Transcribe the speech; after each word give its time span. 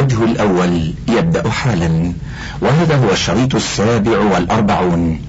الوجه 0.00 0.24
الأول 0.24 0.92
يبدأ 1.08 1.50
حالا 1.50 2.12
وهذا 2.60 2.96
هو 2.96 3.10
الشريط 3.12 3.54
السابع 3.54 4.18
والأربعون 4.18 5.20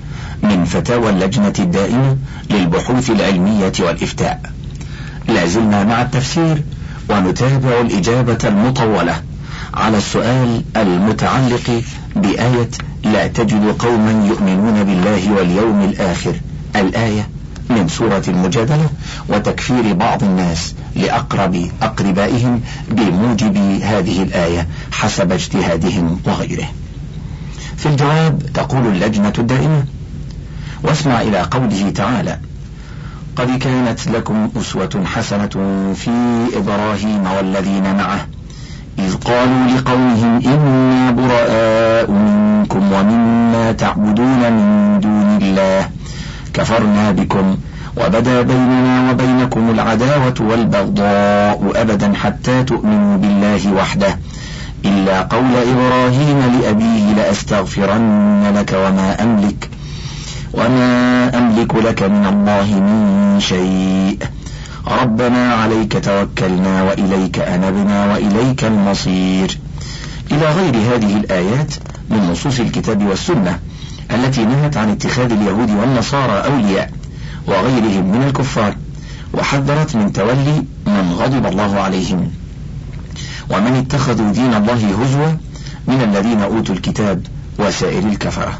من 0.43 0.65
فتاوى 0.65 1.09
اللجنة 1.09 1.53
الدائمة 1.59 2.17
للبحوث 2.49 3.09
العلمية 3.11 3.71
والإفتاء 3.79 4.41
لازلنا 5.27 5.83
مع 5.83 6.01
التفسير 6.01 6.61
ونتابع 7.09 7.81
الإجابة 7.81 8.37
المطولة 8.47 9.21
على 9.73 9.97
السؤال 9.97 10.61
المتعلق 10.77 11.81
بآية 12.15 12.69
لا 13.03 13.27
تجد 13.27 13.75
قوما 13.79 14.25
يؤمنون 14.29 14.83
بالله 14.83 15.31
واليوم 15.33 15.81
الآخر 15.81 16.35
الآية 16.75 17.27
من 17.69 17.87
سورة 17.87 18.23
المجادلة 18.27 18.89
وتكفير 19.29 19.93
بعض 19.93 20.23
الناس 20.23 20.73
لأقرب 20.95 21.67
أقربائهم 21.81 22.61
بموجب 22.91 23.57
هذه 23.81 24.23
الآية 24.23 24.67
حسب 24.91 25.31
اجتهادهم 25.31 26.19
وغيره. 26.27 26.65
في 27.77 27.85
الجواب 27.85 28.41
تقول 28.53 28.87
اللجنة 28.87 29.33
الدائمة: 29.37 29.83
واسمع 30.83 31.21
إلى 31.21 31.41
قوله 31.41 31.89
تعالى: 31.95 32.39
قد 33.35 33.57
كانت 33.57 34.07
لكم 34.07 34.49
أسوة 34.57 35.03
حسنة 35.05 35.93
في 35.95 36.09
إبراهيم 36.57 37.23
والذين 37.37 37.95
معه 37.95 38.27
إذ 38.99 39.15
قالوا 39.15 39.67
لقومهم 39.67 40.41
إنا 40.45 41.11
براء 41.11 42.11
منكم 42.11 42.91
ومما 42.93 43.71
تعبدون 43.71 44.51
من 44.53 44.99
دون 44.99 45.37
الله 45.41 45.89
كفرنا 46.55 47.11
بكم 47.11 47.57
وبدا 47.97 48.41
بيننا 48.41 49.11
وبينكم 49.11 49.69
العداوة 49.69 50.33
والبغضاء 50.41 51.71
أبدا 51.81 52.13
حتى 52.23 52.63
تؤمنوا 52.63 53.17
بالله 53.17 53.73
وحده 53.73 54.19
إلا 54.85 55.21
قول 55.21 55.55
إبراهيم 55.73 56.59
لأبيه 56.59 57.13
لأستغفرن 57.17 58.43
لك 58.55 58.73
وما 58.77 59.23
أملك 59.23 59.69
وما 60.53 60.91
أملك 61.37 61.75
لك 61.75 62.03
من 62.03 62.25
الله 62.25 62.67
من 62.79 63.39
شيء 63.39 64.17
ربنا 65.01 65.53
عليك 65.55 66.05
توكلنا 66.05 66.83
وإليك 66.83 67.39
أنبنا 67.39 68.05
وإليك 68.13 68.63
المصير 68.63 69.57
إلى 70.31 70.45
غير 70.45 70.75
هذه 70.75 71.17
الآيات 71.17 71.73
من 72.09 72.29
نصوص 72.31 72.59
الكتاب 72.59 73.05
والسنة 73.07 73.59
التي 74.11 74.45
نهت 74.45 74.77
عن 74.77 74.89
اتخاذ 74.89 75.31
اليهود 75.31 75.71
والنصارى 75.71 76.31
أولياء 76.31 76.91
وغيرهم 77.47 78.11
من 78.11 78.23
الكفار 78.27 78.75
وحذرت 79.33 79.95
من 79.95 80.13
تولي 80.13 80.63
من 80.87 81.15
غضب 81.19 81.45
الله 81.45 81.79
عليهم 81.79 82.31
ومن 83.49 83.73
اتخذوا 83.73 84.31
دين 84.31 84.53
الله 84.53 84.73
هزوا 85.01 85.31
من 85.87 86.01
الذين 86.01 86.41
أوتوا 86.41 86.75
الكتاب 86.75 87.21
وسائر 87.59 88.07
الكفرة 88.07 88.59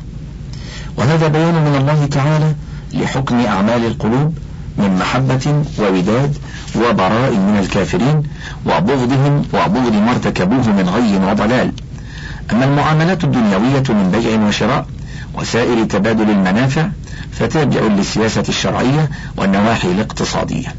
وهذا 0.97 1.27
بيان 1.27 1.53
من 1.55 1.75
الله 1.79 2.05
تعالى 2.05 2.55
لحكم 2.93 3.39
أعمال 3.39 3.85
القلوب 3.85 4.33
من 4.77 4.95
محبة 4.99 5.63
ووداد 5.79 6.37
وبراء 6.75 7.31
من 7.31 7.57
الكافرين 7.59 8.23
وبغضهم 8.65 9.43
وبغض 9.53 9.93
ما 9.93 10.11
ارتكبوه 10.11 10.67
من 10.69 10.89
غي 10.89 11.31
وضلال 11.31 11.71
أما 12.53 12.65
المعاملات 12.65 13.23
الدنيوية 13.23 13.83
من 13.89 14.09
بيع 14.13 14.47
وشراء 14.47 14.85
وسائر 15.37 15.83
تبادل 15.85 16.29
المنافع 16.29 16.87
فتابع 17.31 17.79
للسياسة 17.81 18.43
الشرعية 18.49 19.09
والنواحي 19.37 19.91
الاقتصادية 19.91 20.75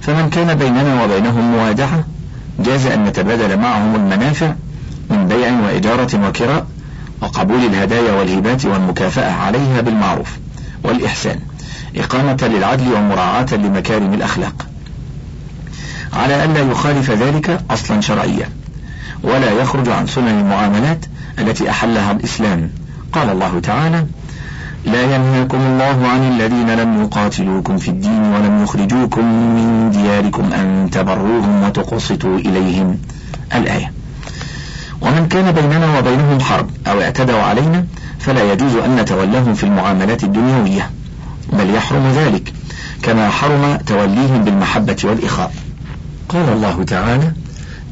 فمن 0.00 0.30
كان 0.30 0.58
بيننا 0.58 1.04
وبينهم 1.04 1.52
موادعة 1.52 2.04
جاز 2.60 2.86
أن 2.86 3.04
نتبادل 3.04 3.56
معهم 3.56 3.94
المنافع 3.94 4.54
من 5.10 5.26
بيع 5.28 5.52
وإجارة 5.64 6.28
وكراء 6.28 6.66
وقبول 7.22 7.58
الهدايا 7.64 8.12
والهبات 8.12 8.66
والمكافأة 8.66 9.32
عليها 9.32 9.80
بالمعروف 9.80 10.36
والإحسان 10.84 11.40
إقامة 11.96 12.36
للعدل 12.42 12.92
ومراعاة 12.92 13.46
لمكارم 13.54 14.14
الأخلاق 14.14 14.66
على 16.12 16.44
ألا 16.44 16.60
يخالف 16.60 17.10
ذلك 17.10 17.60
أصلا 17.70 18.00
شرعيا 18.00 18.48
ولا 19.22 19.50
يخرج 19.50 19.88
عن 19.88 20.06
سنن 20.06 20.28
المعاملات 20.28 21.06
التي 21.38 21.70
أحلها 21.70 22.12
الإسلام 22.12 22.70
قال 23.12 23.30
الله 23.30 23.58
تعالى 23.60 24.06
لا 24.84 25.02
ينهاكم 25.02 25.58
الله 25.58 26.08
عن 26.08 26.22
الذين 26.32 26.70
لم 26.70 27.02
يقاتلوكم 27.02 27.76
في 27.76 27.88
الدين 27.88 28.20
ولم 28.22 28.62
يخرجوكم 28.62 29.24
من 29.56 29.90
دياركم 29.92 30.52
أن 30.52 30.88
تبروهم 30.92 31.62
وتقسطوا 31.64 32.36
إليهم 32.38 32.98
الآية 33.54 33.92
ومن 35.00 35.26
كان 35.28 35.52
بيننا 35.52 35.98
وبينهم 35.98 36.40
حرب 36.40 36.70
أو 36.86 37.00
اعتدوا 37.02 37.38
علينا 37.42 37.84
فلا 38.18 38.52
يجوز 38.52 38.74
أن 38.76 38.96
نتولاهم 38.96 39.54
في 39.54 39.64
المعاملات 39.64 40.24
الدنيوية 40.24 40.90
بل 41.52 41.74
يحرم 41.74 42.06
ذلك 42.08 42.52
كما 43.02 43.30
حرم 43.30 43.78
توليهم 43.86 44.44
بالمحبة 44.44 44.96
والإخاء 45.04 45.52
قال 46.28 46.48
الله 46.52 46.82
تعالى 46.84 47.32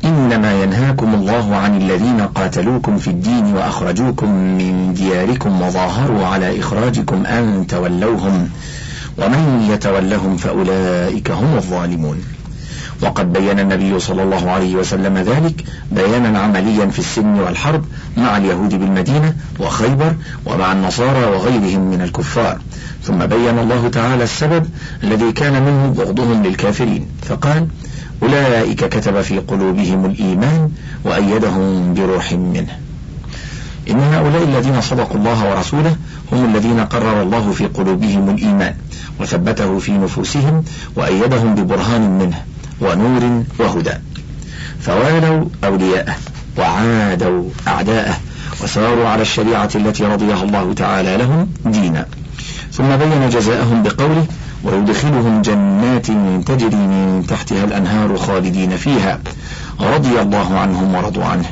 إنما 0.06 0.62
ينهاكم 0.62 1.14
الله 1.14 1.56
عن 1.56 1.76
الذين 1.76 2.20
قاتلوكم 2.20 2.98
في 2.98 3.08
الدين 3.10 3.44
وأخرجوكم 3.44 4.30
من 4.30 4.92
دياركم 4.96 5.62
وظاهروا 5.62 6.26
على 6.26 6.60
إخراجكم 6.60 7.26
أن 7.26 7.66
تولوهم 7.68 8.48
ومن 9.18 9.68
يتولهم 9.72 10.36
فأولئك 10.36 11.30
هم 11.30 11.56
الظالمون 11.56 12.22
وقد 13.02 13.32
بين 13.32 13.60
النبي 13.60 13.98
صلى 13.98 14.22
الله 14.22 14.50
عليه 14.50 14.76
وسلم 14.76 15.18
ذلك 15.18 15.64
بيانا 15.92 16.38
عمليا 16.38 16.86
في 16.86 16.98
السن 16.98 17.40
والحرب 17.40 17.84
مع 18.16 18.36
اليهود 18.36 18.68
بالمدينة 18.74 19.34
وخيبر 19.60 20.14
ومع 20.46 20.72
النصارى 20.72 21.24
وغيرهم 21.24 21.90
من 21.90 22.02
الكفار 22.02 22.58
ثم 23.04 23.18
بين 23.18 23.58
الله 23.58 23.88
تعالى 23.88 24.24
السبب 24.24 24.66
الذي 25.04 25.32
كان 25.32 25.52
منه 25.62 25.94
بغضهم 25.98 26.42
للكافرين 26.42 27.06
فقال 27.22 27.66
أولئك 28.22 28.84
كتب 28.84 29.20
في 29.20 29.38
قلوبهم 29.38 30.04
الإيمان 30.04 30.70
وأيدهم 31.04 31.94
بروح 31.94 32.32
منه 32.32 32.78
إن 33.90 34.00
هؤلاء 34.00 34.42
الذين 34.42 34.80
صدقوا 34.80 35.16
الله 35.16 35.50
ورسوله 35.50 35.96
هم 36.32 36.54
الذين 36.56 36.80
قرر 36.80 37.22
الله 37.22 37.52
في 37.52 37.66
قلوبهم 37.66 38.30
الإيمان 38.30 38.74
وثبته 39.20 39.78
في 39.78 39.92
نفوسهم 39.98 40.64
وأيدهم 40.96 41.54
ببرهان 41.54 42.18
منه 42.18 42.42
ونور 42.80 43.44
وهدى 43.58 43.92
فوالوا 44.80 45.44
أولياءه 45.64 46.14
وعادوا 46.58 47.44
أعداءه 47.68 48.16
وساروا 48.62 49.08
على 49.08 49.22
الشريعة 49.22 49.70
التي 49.74 50.04
رضيها 50.04 50.42
الله 50.42 50.72
تعالى 50.72 51.16
لهم 51.16 51.48
دينا 51.66 52.06
ثم 52.72 52.96
بين 52.96 53.28
جزاءهم 53.30 53.82
بقوله 53.82 54.26
ويدخلهم 54.66 55.42
جنات 55.42 56.06
تجري 56.48 56.76
من 56.76 57.24
تحتها 57.28 57.64
الأنهار 57.64 58.16
خالدين 58.16 58.76
فيها 58.76 59.18
رضي 59.80 60.20
الله 60.22 60.58
عنهم 60.58 60.94
ورضوا 60.94 61.24
عنه 61.24 61.44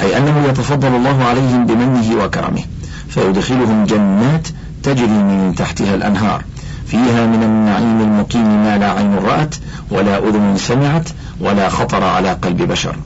أي 0.00 0.16
أنه 0.18 0.44
يتفضل 0.48 0.94
الله 0.94 1.24
عليهم 1.24 1.66
بمنه 1.66 2.24
وكرمه 2.24 2.62
فيدخلهم 3.08 3.86
جنات 3.86 4.48
تجري 4.82 5.06
من 5.06 5.54
تحتها 5.56 5.94
الأنهار 5.94 6.42
فيها 6.86 7.26
من 7.26 7.42
النعيم 7.42 8.00
المقيم 8.00 8.64
ما 8.64 8.78
لا 8.78 8.90
عين 8.90 9.14
رأت 9.14 9.54
ولا 9.90 10.18
أذن 10.28 10.56
سمعت 10.56 11.08
ولا 11.40 11.68
خطر 11.68 12.04
على 12.04 12.32
قلب 12.32 12.62
بشر 12.62 12.96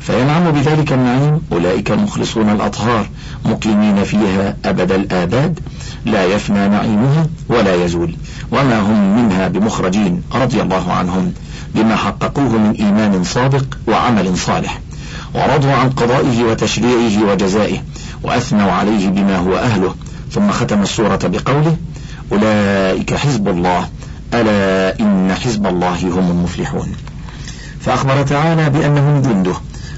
فينعم 0.00 0.50
بذلك 0.50 0.92
النعيم 0.92 1.40
أولئك 1.52 1.90
المخلصون 1.90 2.50
الأطهار 2.50 3.06
مقيمين 3.44 4.04
فيها 4.04 4.56
أبد 4.64 4.92
الآباد 4.92 5.60
لا 6.04 6.24
يفنى 6.24 6.68
نعيمها 6.68 7.26
ولا 7.48 7.74
يزول 7.84 8.14
وما 8.52 8.80
هم 8.80 9.16
منها 9.24 9.48
بمخرجين 9.48 10.22
رضي 10.34 10.62
الله 10.62 10.92
عنهم 10.92 11.32
لما 11.74 11.96
حققوه 11.96 12.48
من 12.58 12.74
إيمان 12.80 13.24
صادق 13.24 13.78
وعمل 13.88 14.38
صالح 14.38 14.80
ورضوا 15.34 15.72
عن 15.72 15.90
قضائه 15.90 16.44
وتشريعه 16.44 17.32
وجزائه 17.32 17.78
وأثنوا 18.22 18.72
عليه 18.72 19.08
بما 19.08 19.36
هو 19.38 19.56
أهله 19.56 19.94
ثم 20.32 20.50
ختم 20.50 20.82
السورة 20.82 21.20
بقوله 21.24 21.76
أولئك 22.32 23.14
حزب 23.14 23.48
الله 23.48 23.88
ألا 24.34 25.00
إن 25.00 25.34
حزب 25.44 25.66
الله 25.66 25.96
هم 26.02 26.30
المفلحون 26.30 26.88
فأخبر 27.80 28.22
تعالى 28.22 28.70
بأنهم 28.70 29.22
جنده 29.22 29.52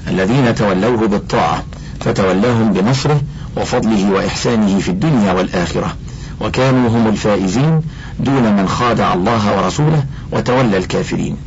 الذين 0.07 0.55
تولوه 0.55 1.07
بالطاعة 1.07 1.63
فتولاهم 2.01 2.73
بنصره 2.73 3.21
وفضله 3.57 4.11
وإحسانه 4.11 4.79
في 4.79 4.89
الدنيا 4.89 5.33
والآخرة 5.33 5.95
وكانوا 6.41 6.89
هم 6.89 7.07
الفائزين 7.07 7.81
دون 8.19 8.55
من 8.55 8.67
خادع 8.67 9.13
الله 9.13 9.57
ورسوله 9.57 10.03
وتولى 10.31 10.77
الكافرين 10.77 11.37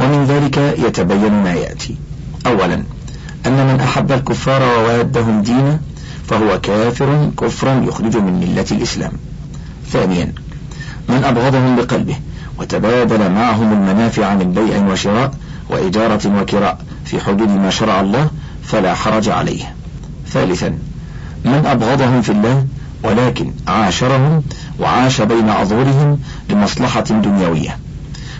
ومن 0.00 0.24
ذلك 0.24 0.74
يتبين 0.86 1.32
ما 1.42 1.54
يأتي 1.54 1.96
أولا 2.46 2.74
أن 3.46 3.66
من 3.74 3.80
أحب 3.80 4.12
الكفار 4.12 4.62
ووادهم 4.62 5.42
دينا 5.42 5.80
فهو 6.28 6.60
كافر 6.60 7.30
كفرا 7.40 7.84
يخرج 7.88 8.16
من 8.16 8.40
ملة 8.48 8.66
الإسلام 8.72 9.12
ثانيا 9.90 10.32
من 11.08 11.24
أبغضهم 11.24 11.76
بقلبه 11.76 12.16
وتبادل 12.60 13.30
معهم 13.30 13.72
المنافع 13.72 14.34
من 14.34 14.52
بيع 14.52 14.86
وشراء 14.92 15.30
وإجارة 15.70 16.40
وكراء 16.42 16.78
في 17.04 17.20
حدود 17.20 17.48
ما 17.48 17.70
شرع 17.70 18.00
الله 18.00 18.30
فلا 18.64 18.94
حرج 18.94 19.28
عليه 19.28 19.75
ثالثا 20.28 20.78
من 21.44 21.66
أبغضهم 21.66 22.22
في 22.22 22.32
الله 22.32 22.66
ولكن 23.04 23.52
عاشرهم 23.68 24.42
وعاش 24.80 25.20
بين 25.20 25.48
أظهرهم 25.48 26.18
لمصلحة 26.50 27.00
دنيوية 27.00 27.78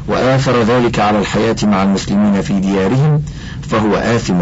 وآثر 0.08 0.62
ذلك 0.62 0.98
على 0.98 1.18
الحياة 1.18 1.56
مع 1.62 1.82
المسلمين 1.82 2.42
في 2.42 2.60
ديارهم 2.60 3.22
فهو 3.70 3.96
آثم 3.96 4.38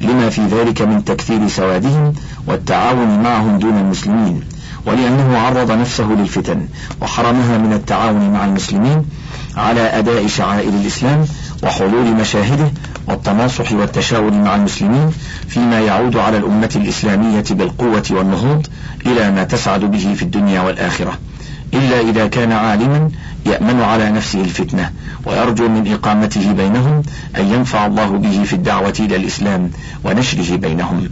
لما 0.00 0.30
في 0.30 0.40
ذلك 0.46 0.82
من 0.82 1.04
تكثير 1.04 1.48
سوادهم 1.48 2.14
والتعاون 2.46 3.22
معهم 3.22 3.58
دون 3.58 3.78
المسلمين 3.78 4.40
ولأنه 4.86 5.38
عرض 5.38 5.70
نفسه 5.72 6.04
للفتن 6.04 6.68
وحرمها 7.02 7.58
من 7.58 7.72
التعاون 7.72 8.30
مع 8.32 8.44
المسلمين 8.44 9.04
على 9.56 9.80
أداء 9.80 10.26
شعائر 10.26 10.68
الإسلام 10.68 11.26
وحلول 11.62 12.12
مشاهده 12.14 12.70
والتناصح 13.08 13.72
والتشاور 13.72 14.30
مع 14.32 14.54
المسلمين 14.56 15.10
فيما 15.48 15.80
يعود 15.80 16.16
على 16.16 16.36
الأمة 16.36 16.70
الإسلامية 16.76 17.44
بالقوة 17.50 18.02
والنهوض 18.10 18.66
إلى 19.06 19.30
ما 19.30 19.44
تسعد 19.44 19.80
به 19.80 20.14
في 20.14 20.22
الدنيا 20.22 20.60
والآخرة 20.60 21.18
إلا 21.74 22.00
إذا 22.00 22.26
كان 22.26 22.52
عالما 22.52 23.10
يأمن 23.46 23.80
على 23.82 24.10
نفسه 24.10 24.40
الفتنة 24.40 24.90
ويرجو 25.26 25.68
من 25.68 25.92
إقامته 25.92 26.52
بينهم 26.52 27.02
أن 27.38 27.52
ينفع 27.52 27.86
الله 27.86 28.06
به 28.18 28.44
في 28.44 28.52
الدعوة 28.52 28.94
إلى 29.00 29.16
الإسلام 29.16 29.70
ونشره 30.04 30.56
بينهم 30.56 31.08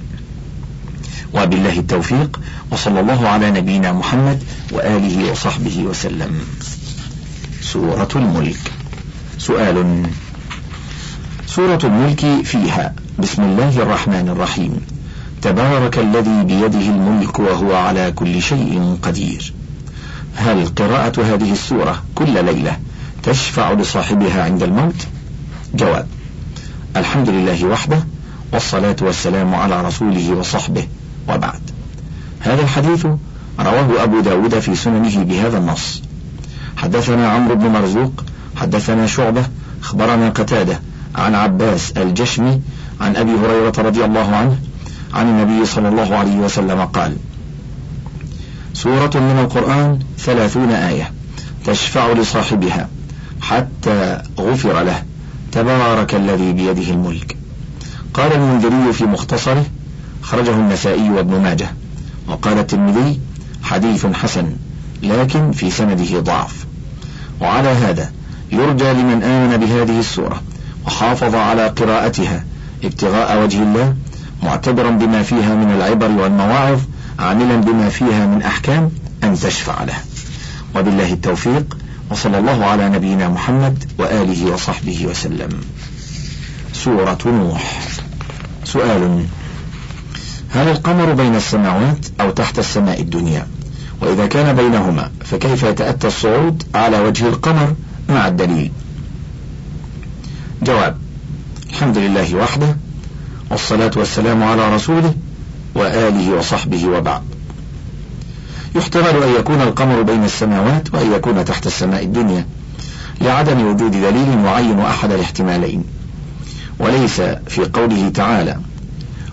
وبالله 1.35 1.79
التوفيق 1.79 2.41
وصلى 2.73 3.01
الله 3.01 3.29
على 3.29 3.51
نبينا 3.51 3.93
محمد 3.93 4.43
وآله 4.73 5.33
وصحبه 5.33 5.83
وسلم 5.89 6.33
سورة 7.61 8.09
الملك 8.17 8.73
سؤال 9.39 9.85
سورة 11.57 11.79
الملك 11.85 12.45
فيها 12.45 12.95
بسم 13.19 13.43
الله 13.43 13.83
الرحمن 13.83 14.29
الرحيم 14.29 14.81
تبارك 15.43 15.99
الذي 15.99 16.43
بيده 16.45 16.81
الملك 16.95 17.39
وهو 17.39 17.75
على 17.75 18.13
كل 18.13 18.43
شيء 18.43 18.99
قدير 19.03 19.53
هل 20.37 20.67
قراءة 20.67 21.23
هذه 21.35 21.53
السورة 21.53 22.03
كل 22.15 22.45
ليلة 22.45 22.77
تشفع 23.23 23.73
لصاحبها 23.73 24.45
عند 24.45 24.63
الموت؟ 24.63 25.07
جواب 25.75 26.07
الحمد 26.97 27.29
لله 27.29 27.65
وحده 27.67 28.07
والصلاة 28.53 28.97
والسلام 29.03 29.55
على 29.55 29.83
رسوله 29.85 30.33
وصحبه 30.33 30.89
وبعد 31.29 31.61
هذا 32.41 32.63
الحديث 32.63 33.07
رواه 33.61 34.03
أبو 34.03 34.21
داود 34.21 34.59
في 34.59 34.75
سننه 34.75 35.25
بهذا 35.25 35.59
النص 35.59 36.03
حدثنا 36.77 37.29
عمرو 37.31 37.55
بن 37.55 37.67
مرزوق 37.67 38.25
حدثنا 38.57 39.07
شعبة 39.07 39.43
أخبرنا 39.83 40.29
قتادة 40.31 40.81
عن 41.17 41.35
عباس 41.35 41.91
الجشمي 41.91 42.61
عن 43.01 43.17
أبي 43.17 43.31
هريرة 43.33 43.73
رضي 43.79 44.05
الله 44.05 44.37
عنه 44.37 44.59
عن 45.15 45.29
النبي 45.29 45.67
صلى 45.67 45.89
الله 45.89 46.17
عليه 46.17 46.37
وسلم 46.39 46.81
قال 46.85 47.17
سورة 48.75 49.11
من 49.15 49.39
القرآن 49.41 49.99
ثلاثون 50.19 50.71
آية 50.71 51.13
تشفع 51.65 52.13
لصاحبها 52.13 52.89
حتى 53.41 54.23
غفر 54.41 54.83
له 54.83 55.03
تبارك 55.53 56.15
الذي 56.15 56.53
بيده 56.53 56.91
الملك 56.91 57.37
قال 58.15 58.33
المنذري 58.33 58.93
في 58.93 59.05
مختصره 59.05 59.67
خرجه 60.23 60.55
النسائي 60.55 61.11
وابن 61.11 61.41
ماجه 61.43 61.71
وقال 62.29 62.59
الترمذي 62.59 63.21
حديث 63.63 64.07
حسن 64.07 64.53
لكن 65.03 65.53
في 65.53 65.71
سنده 65.71 66.21
ضعف 66.21 66.67
وعلى 67.41 67.69
هذا 67.69 68.13
يرجى 68.53 68.93
لمن 68.93 69.23
آمن 69.23 69.57
بهذه 69.67 69.99
السورة 69.99 70.41
وحافظ 70.87 71.35
على 71.35 71.67
قراءتها 71.69 72.45
ابتغاء 72.85 73.43
وجه 73.43 73.63
الله 73.63 73.95
معتبرا 74.43 74.91
بما 74.91 75.23
فيها 75.23 75.55
من 75.55 75.71
العبر 75.73 76.11
والمواعظ 76.11 76.81
عاملا 77.19 77.57
بما 77.57 77.89
فيها 77.89 78.27
من 78.27 78.43
أحكام 78.43 78.91
أن 79.25 79.35
تشفع 79.41 79.85
له 79.85 79.95
وبالله 80.77 81.13
التوفيق 81.13 81.77
وصلى 82.11 82.39
الله 82.39 82.65
على 82.65 82.89
نبينا 82.89 83.29
محمد 83.29 83.85
وآله 83.99 84.53
وصحبه 84.53 85.07
وسلم 85.11 85.49
سورة 86.73 87.19
نوح 87.27 87.81
سؤال 88.65 89.25
هل 90.55 90.69
القمر 90.69 91.13
بين 91.13 91.35
السماوات 91.37 92.07
أو 92.21 92.31
تحت 92.31 92.59
السماء 92.59 93.01
الدنيا 93.01 93.47
وإذا 94.03 94.27
كان 94.27 94.57
بينهما 94.57 95.11
فكيف 95.25 95.63
يتأتى 95.63 96.07
الصعود 96.07 96.63
على 96.75 97.01
وجه 97.01 97.27
القمر 97.29 97.75
مع 98.09 98.29
الدليل 98.29 98.73
جواب 100.63 100.97
الحمد 101.71 101.99
لله 101.99 102.35
وحده 102.37 102.77
والصلاة 103.51 103.91
والسلام 103.97 104.43
على 104.43 104.75
رسوله 104.75 105.15
وآله 105.75 106.35
وصحبه 106.37 106.89
وبعد 106.89 107.23
يحتمل 108.77 109.23
أن 109.23 109.35
يكون 109.41 109.61
القمر 109.63 110.03
بين 110.03 110.25
السماوات 110.25 110.95
وأن 110.95 111.13
يكون 111.13 111.45
تحت 111.45 111.67
السماء 111.67 112.05
الدنيا 112.05 112.47
لعدم 113.21 113.67
وجود 113.67 113.91
دليل 113.91 114.45
يعين 114.45 114.81
أحد 114.81 115.13
الاحتمالين 115.13 115.85
وليس 116.79 117.21
في 117.47 117.65
قوله 117.73 118.09
تعالى 118.09 118.57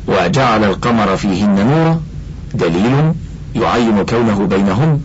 وجعل 0.07 0.63
القمر 0.63 1.15
فيهن 1.17 1.67
نورا 1.67 2.01
دليل 2.53 3.13
يعين 3.55 4.05
كونه 4.05 4.45
بينهن 4.47 4.99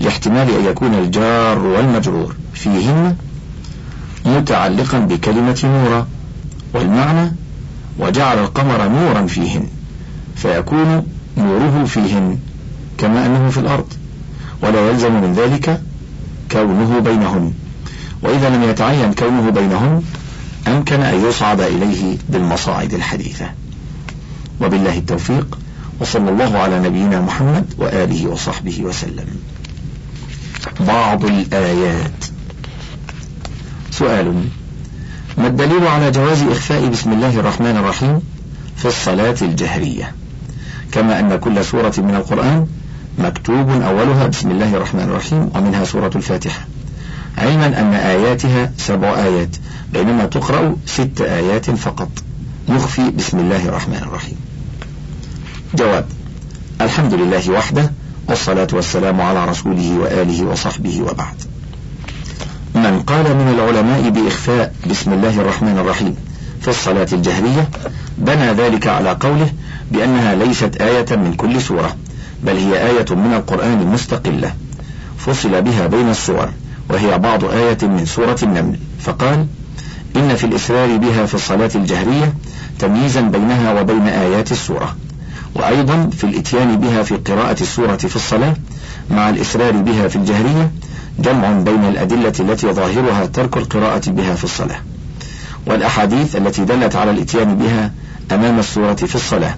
لاحتمال 0.00 0.50
أن 0.50 0.64
يكون 0.64 0.94
الجار 0.94 1.58
والمجرور 1.58 2.34
فيهن 2.54 3.16
متعلقا 4.26 4.98
بكلمة 4.98 5.58
نورا 5.64 6.06
والمعنى 6.74 7.32
وجعل 7.98 8.38
القمر 8.38 8.88
نورا 8.88 9.26
فيهن 9.26 9.66
فيكون 10.36 11.06
نوره 11.36 11.84
فيهن 11.84 12.38
كما 12.98 13.26
أنه 13.26 13.50
في 13.50 13.58
الأرض 13.60 13.92
ولا 14.62 14.90
يلزم 14.90 15.12
من 15.20 15.32
ذلك 15.32 15.82
كونه 16.52 16.98
بينهن 17.00 17.52
وإذا 18.22 18.50
لم 18.56 18.62
يتعين 18.62 19.12
كونه 19.14 19.50
بينهن 19.50 20.02
أمكن 20.66 21.00
أن 21.00 21.24
يصعد 21.24 21.60
إليه 21.60 22.18
بالمصاعد 22.28 22.94
الحديثة 22.94 23.50
وبالله 24.62 24.98
التوفيق 24.98 25.58
وصلى 26.00 26.30
الله 26.30 26.58
على 26.58 26.78
نبينا 26.80 27.20
محمد 27.20 27.64
وآله 27.78 28.28
وصحبه 28.28 28.82
وسلم 28.84 29.26
بعض 30.80 31.24
الآيات 31.24 32.24
سؤال 33.98 34.34
ما 35.38 35.46
الدليل 35.46 35.86
على 35.86 36.10
جواز 36.10 36.42
إخفاء 36.42 36.86
بسم 36.88 37.12
الله 37.12 37.40
الرحمن 37.40 37.76
الرحيم 37.76 38.20
في 38.76 38.84
الصلاة 38.88 39.34
الجهرية 39.42 40.12
كما 40.92 41.20
أن 41.20 41.36
كل 41.38 41.64
سورة 41.64 41.92
من 41.98 42.14
القرآن 42.14 42.66
مكتوب 43.18 43.70
أولها 43.70 44.26
بسم 44.26 44.50
الله 44.50 44.74
الرحمن 44.74 45.00
الرحيم 45.02 45.50
ومنها 45.54 45.84
سورة 45.84 46.10
الفاتحة 46.16 46.60
علما 47.38 47.66
أن 47.66 47.92
آياتها 47.94 48.72
سبع 48.76 49.08
آيات 49.14 49.56
بينما 49.92 50.24
تقرأ 50.24 50.76
ست 50.86 51.20
آيات 51.20 51.70
فقط 51.70 52.10
يخفي 52.68 53.10
بسم 53.10 53.38
الله 53.38 53.68
الرحمن 53.68 54.00
الرحيم 54.02 54.36
جواب 55.74 56.06
الحمد 56.80 57.14
لله 57.14 57.50
وحده 57.50 57.92
والصلاة 58.28 58.66
والسلام 58.72 59.20
على 59.20 59.44
رسوله 59.44 59.98
وآله 59.98 60.44
وصحبه 60.46 61.02
وبعد 61.02 61.36
من 62.82 63.00
قال 63.06 63.36
من 63.36 63.48
العلماء 63.48 64.10
بإخفاء 64.10 64.72
بسم 64.90 65.12
الله 65.12 65.40
الرحمن 65.40 65.78
الرحيم 65.78 66.16
في 66.60 66.68
الصلاة 66.68 67.08
الجهرية 67.12 67.68
بنى 68.18 68.50
ذلك 68.52 68.86
على 68.86 69.10
قوله 69.20 69.52
بأنها 69.92 70.34
ليست 70.34 70.76
آية 70.76 71.16
من 71.16 71.34
كل 71.34 71.60
سورة 71.62 71.96
بل 72.44 72.56
هي 72.56 72.86
آية 72.88 73.04
من 73.10 73.34
القرآن 73.34 73.86
مستقلة 73.86 74.54
فصل 75.18 75.62
بها 75.62 75.86
بين 75.86 76.08
السور 76.08 76.48
وهي 76.90 77.18
بعض 77.18 77.44
آية 77.44 77.78
من 77.82 78.04
سورة 78.06 78.38
النمل 78.42 78.78
فقال 79.00 79.46
إن 80.16 80.34
في 80.36 80.44
الإسرار 80.44 80.96
بها 80.96 81.26
في 81.26 81.34
الصلاة 81.34 81.70
الجهرية 81.74 82.34
تمييزا 82.78 83.20
بينها 83.20 83.80
وبين 83.80 84.06
آيات 84.08 84.52
السورة 84.52 84.96
وأيضا 85.54 86.10
في 86.18 86.24
الإتيان 86.24 86.76
بها 86.80 87.02
في 87.02 87.14
قراءة 87.16 87.62
السورة 87.62 87.96
في 87.96 88.16
الصلاة 88.16 88.54
مع 89.10 89.28
الإسرار 89.28 89.72
بها 89.72 90.08
في 90.08 90.16
الجهرية 90.16 90.70
جمع 91.18 91.50
بين 91.52 91.84
الأدلة 91.84 92.32
التي 92.40 92.72
ظاهرها 92.72 93.26
ترك 93.26 93.56
القراءة 93.56 94.10
بها 94.10 94.34
في 94.34 94.44
الصلاة 94.44 94.78
والأحاديث 95.66 96.36
التي 96.36 96.64
دلت 96.64 96.96
على 96.96 97.10
الإتيان 97.10 97.56
بها 97.56 97.92
أمام 98.32 98.58
السورة 98.58 98.94
في 98.94 99.14
الصلاة 99.14 99.56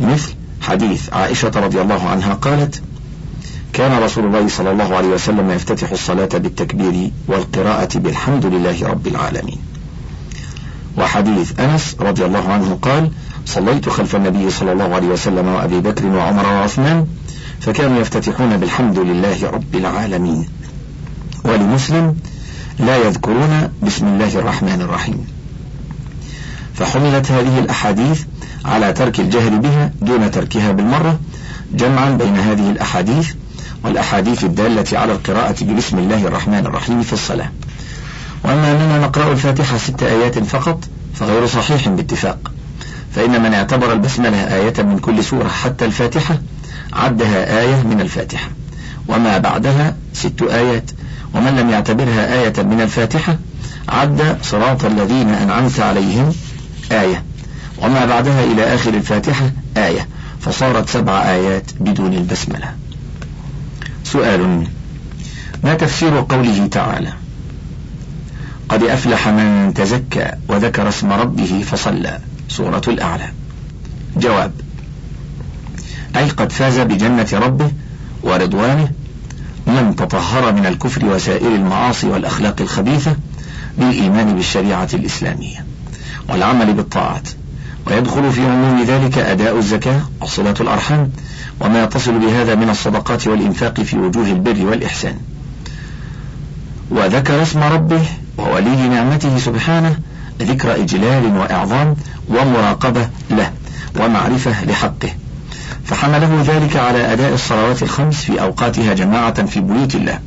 مثل 0.00 0.32
حديث 0.60 1.12
عائشة 1.12 1.52
رضي 1.56 1.80
الله 1.80 2.08
عنها 2.08 2.34
قالت 2.34 2.82
كان 3.72 4.02
رسول 4.02 4.24
الله 4.24 4.48
صلى 4.48 4.70
الله 4.70 4.96
عليه 4.96 5.08
وسلم 5.08 5.50
يفتتح 5.50 5.90
الصلاة 5.90 6.28
بالتكبير 6.34 7.10
والقراءة 7.28 7.98
بالحمد 7.98 8.46
لله 8.46 8.86
رب 8.88 9.06
العالمين 9.06 9.58
وحديث 10.98 11.60
أنس 11.60 11.96
رضي 12.00 12.24
الله 12.26 12.48
عنه 12.52 12.78
قال 12.82 13.10
صليت 13.46 13.88
خلف 13.88 14.16
النبي 14.16 14.50
صلى 14.50 14.72
الله 14.72 14.94
عليه 14.94 15.06
وسلم 15.08 15.46
وأبي 15.48 15.80
بكر 15.80 16.06
وعمر 16.06 16.46
وعثمان 16.46 17.06
فكانوا 17.60 18.00
يفتتحون 18.00 18.56
بالحمد 18.56 18.98
لله 18.98 19.50
رب 19.50 19.74
العالمين 19.74 20.48
ولمسلم 21.44 22.16
لا 22.78 22.96
يذكرون 22.96 23.72
بسم 23.82 24.06
الله 24.06 24.34
الرحمن 24.38 24.80
الرحيم 24.82 25.26
فحملت 26.74 27.30
هذه 27.30 27.58
الأحاديث 27.58 28.22
على 28.64 28.92
ترك 28.92 29.20
الجهل 29.20 29.58
بها 29.58 29.92
دون 30.02 30.30
تركها 30.30 30.72
بالمرة 30.72 31.18
جمعا 31.74 32.10
بين 32.10 32.36
هذه 32.36 32.70
الأحاديث 32.70 33.30
والأحاديث 33.84 34.44
الدالة 34.44 34.98
على 34.98 35.12
القراءة 35.12 35.64
بسم 35.64 35.98
الله 35.98 36.26
الرحمن 36.26 36.66
الرحيم 36.66 37.02
في 37.02 37.12
الصلاة 37.12 37.50
وأما 38.44 38.72
أننا 38.72 38.98
نقرأ 38.98 39.32
الفاتحة 39.32 39.78
ست 39.78 40.02
آيات 40.02 40.38
فقط 40.38 40.84
فغير 41.14 41.46
صحيح 41.46 41.88
باتفاق 41.88 42.52
فإن 43.14 43.42
من 43.42 43.54
اعتبر 43.54 43.92
البسملة 43.92 44.54
آية 44.54 44.74
من 44.82 44.98
كل 44.98 45.24
سورة 45.24 45.48
حتى 45.48 45.84
الفاتحة 45.84 46.38
عدها 46.92 47.60
آية 47.62 47.82
من 47.82 48.00
الفاتحة 48.00 48.48
وما 49.08 49.38
بعدها 49.38 49.96
ست 50.14 50.42
آيات 50.42 50.90
ومن 51.34 51.56
لم 51.56 51.70
يعتبرها 51.70 52.34
آية 52.42 52.62
من 52.62 52.80
الفاتحة 52.80 53.38
عد 53.88 54.38
صراط 54.42 54.84
الذين 54.84 55.28
أنعمت 55.28 55.80
عليهم 55.80 56.32
آية 56.92 57.22
وما 57.82 58.04
بعدها 58.06 58.44
إلى 58.44 58.74
آخر 58.74 58.94
الفاتحة 58.94 59.50
آية 59.76 60.08
فصارت 60.40 60.88
سبع 60.88 61.22
آيات 61.30 61.70
بدون 61.80 62.14
البسملة 62.14 62.72
سؤال 64.04 64.66
ما 65.64 65.74
تفسير 65.74 66.20
قوله 66.28 66.66
تعالى 66.66 67.12
قد 68.68 68.82
أفلح 68.82 69.28
من 69.28 69.74
تزكى 69.74 70.32
وذكر 70.48 70.88
اسم 70.88 71.12
ربه 71.12 71.64
فصلى 71.70 72.18
سورة 72.48 72.82
الأعلى 72.88 73.28
جواب 74.16 74.52
أي 76.16 76.28
قد 76.30 76.52
فاز 76.52 76.78
بجنة 76.78 77.28
ربه 77.32 77.70
ورضوانه 78.22 78.88
من 79.66 79.96
تطهر 79.96 80.52
من 80.52 80.66
الكفر 80.66 81.06
وسائر 81.06 81.54
المعاصي 81.54 82.06
والأخلاق 82.08 82.56
الخبيثة 82.60 83.16
بالإيمان 83.78 84.34
بالشريعة 84.36 84.88
الإسلامية 84.94 85.64
والعمل 86.28 86.72
بالطاعات 86.72 87.28
ويدخل 87.86 88.32
في 88.32 88.46
عموم 88.46 88.82
ذلك 88.84 89.18
أداء 89.18 89.56
الزكاة 89.58 90.00
وصلة 90.20 90.54
الأرحام 90.60 91.10
وما 91.60 91.82
يتصل 91.84 92.18
بهذا 92.18 92.54
من 92.54 92.70
الصدقات 92.70 93.26
والإنفاق 93.26 93.80
في 93.80 93.98
وجوه 93.98 94.26
البر 94.26 94.66
والإحسان 94.66 95.16
وذكر 96.90 97.42
اسم 97.42 97.60
ربه 97.62 98.02
وولي 98.38 98.88
نعمته 98.88 99.38
سبحانه 99.38 99.96
ذكر 100.40 100.74
إجلال 100.82 101.36
وإعظام 101.36 101.96
ومراقبة 102.28 103.08
له 103.30 103.50
ومعرفة 104.00 104.64
لحقه 104.64 105.10
فحمله 105.84 106.42
ذلك 106.46 106.76
على 106.76 107.12
أداء 107.12 107.34
الصلوات 107.34 107.82
الخمس 107.82 108.16
في 108.24 108.42
أوقاتها 108.42 108.94
جماعة 108.94 109.46
في 109.46 109.60
بيوت 109.60 109.94
الله 109.94 110.18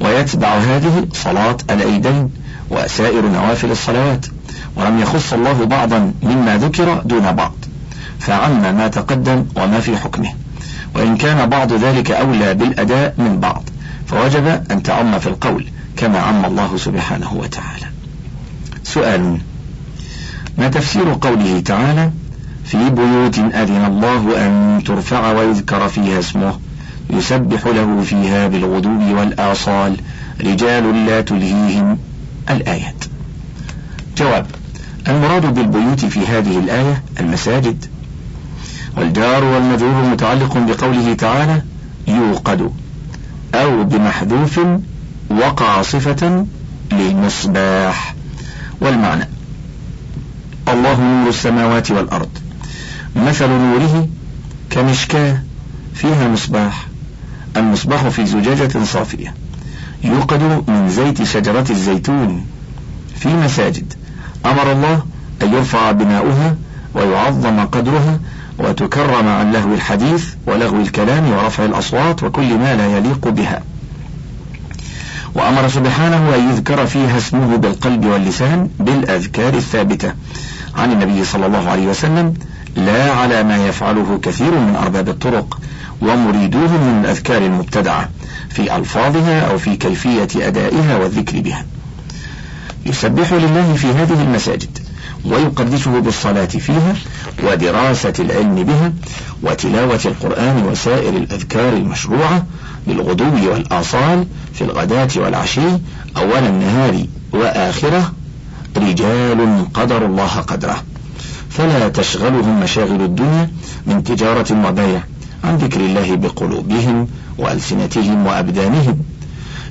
ويتبع 0.00 0.48
هذه 0.48 1.06
صلاة 1.12 1.56
العيدين 1.70 2.30
وسائر 2.70 3.28
نوافل 3.28 3.70
الصلوات 3.70 4.26
ولم 4.76 4.98
يخص 4.98 5.32
الله 5.32 5.64
بعضا 5.64 6.12
مما 6.22 6.56
ذكر 6.56 7.02
دون 7.04 7.32
بعض 7.32 7.52
فعم 8.20 8.74
ما 8.76 8.88
تقدم 8.88 9.46
وما 9.56 9.80
في 9.80 9.96
حكمه 9.96 10.32
وإن 10.94 11.16
كان 11.16 11.48
بعض 11.48 11.72
ذلك 11.72 12.10
أولى 12.10 12.54
بالأداء 12.54 13.14
من 13.18 13.40
بعض 13.40 13.62
فوجب 14.06 14.46
أن 14.72 14.82
تعم 14.82 15.18
في 15.18 15.26
القول 15.26 15.66
كما 15.96 16.18
عم 16.18 16.44
الله 16.44 16.76
سبحانه 16.76 17.32
وتعالى 17.32 17.86
سؤال 18.84 19.38
ما 20.58 20.68
تفسير 20.68 21.16
قوله 21.22 21.60
تعالى 21.60 22.10
في 22.66 22.90
بيوت 22.90 23.38
أذن 23.38 23.84
الله 23.86 24.46
أن 24.46 24.82
ترفع 24.86 25.32
ويذكر 25.32 25.88
فيها 25.88 26.18
اسمه 26.18 26.58
يسبح 27.10 27.66
له 27.66 28.02
فيها 28.02 28.48
بالغدو 28.48 29.18
والآصال 29.18 29.96
رجال 30.40 31.06
لا 31.06 31.20
تلهيهم 31.20 31.98
الآيات 32.50 33.04
جواب 34.18 34.46
المراد 35.08 35.54
بالبيوت 35.54 36.04
في 36.04 36.26
هذه 36.26 36.58
الآية 36.58 37.02
المساجد 37.20 37.84
والجار 38.96 39.44
والمجرور 39.44 40.02
متعلق 40.04 40.58
بقوله 40.58 41.14
تعالى 41.14 41.62
يوقد 42.08 42.70
أو 43.54 43.84
بمحذوف 43.84 44.60
وقع 45.30 45.82
صفة 45.82 46.46
للمصباح 46.92 48.14
والمعنى 48.80 49.28
الله 50.70 51.00
نور 51.00 51.28
السماوات 51.28 51.90
والأرض 51.90 52.28
مثل 53.16 53.48
نوره 53.48 54.08
كمشكاة 54.70 55.42
فيها 55.94 56.28
مصباح 56.28 56.86
المصباح 57.56 58.08
في 58.08 58.26
زجاجة 58.26 58.84
صافية 58.84 59.34
يوقد 60.04 60.42
من 60.68 60.88
زيت 60.90 61.22
شجرة 61.22 61.66
الزيتون 61.70 62.46
في 63.20 63.28
مساجد 63.28 63.92
أمر 64.46 64.72
الله 64.72 65.02
أن 65.42 65.54
يرفع 65.54 65.92
بناؤها 65.92 66.56
ويعظم 66.94 67.60
قدرها 67.60 68.20
وتكرم 68.58 69.28
عن 69.28 69.52
لهو 69.52 69.74
الحديث 69.74 70.24
ولغو 70.46 70.80
الكلام 70.80 71.30
ورفع 71.32 71.64
الأصوات 71.64 72.22
وكل 72.22 72.58
ما 72.58 72.76
لا 72.76 72.86
يليق 72.98 73.28
بها 73.28 73.62
وأمر 75.34 75.68
سبحانه 75.68 76.34
أن 76.34 76.48
يذكر 76.50 76.86
فيها 76.86 77.16
اسمه 77.18 77.56
بالقلب 77.56 78.04
واللسان 78.04 78.68
بالأذكار 78.80 79.54
الثابتة 79.54 80.12
عن 80.78 80.92
النبي 80.92 81.24
صلى 81.24 81.46
الله 81.46 81.68
عليه 81.70 81.86
وسلم 81.88 82.34
لا 82.76 83.12
على 83.12 83.42
ما 83.44 83.56
يفعله 83.66 84.18
كثير 84.22 84.50
من 84.58 84.76
أرباب 84.76 85.08
الطرق 85.08 85.58
ومريدوه 86.02 86.72
من 86.72 87.00
الأذكار 87.04 87.44
المبتدعة 87.46 88.08
في 88.50 88.76
ألفاظها 88.76 89.40
أو 89.40 89.58
في 89.58 89.76
كيفية 89.76 90.28
أدائها 90.36 90.96
والذكر 90.96 91.40
بها. 91.40 91.66
يسبح 92.86 93.32
لله 93.32 93.74
في 93.74 93.86
هذه 93.86 94.22
المساجد 94.22 94.78
ويقدسه 95.24 96.00
بالصلاة 96.00 96.44
فيها 96.44 96.94
ودراسة 97.44 98.12
العلم 98.18 98.54
بها 98.54 98.92
وتلاوة 99.42 100.00
القرآن 100.04 100.64
وسائر 100.66 101.16
الأذكار 101.16 101.72
المشروعة 101.72 102.46
بالغدو 102.86 103.50
والآصال 103.50 104.26
في 104.54 104.62
الغداة 104.64 105.08
والعشي 105.16 105.68
أول 106.16 106.38
النهار 106.46 107.06
وآخره 107.32 108.12
رجال 108.76 109.66
قدر 109.74 110.06
الله 110.06 110.26
قدره 110.40 110.82
فلا 111.50 111.88
تشغلهم 111.88 112.60
مشاغل 112.60 113.00
الدنيا 113.02 113.48
من 113.86 114.04
تجارة 114.04 114.68
وبيع 114.68 115.00
عن 115.44 115.56
ذكر 115.56 115.80
الله 115.80 116.16
بقلوبهم 116.16 117.08
وألسنتهم 117.38 118.26
وأبدانهم 118.26 118.98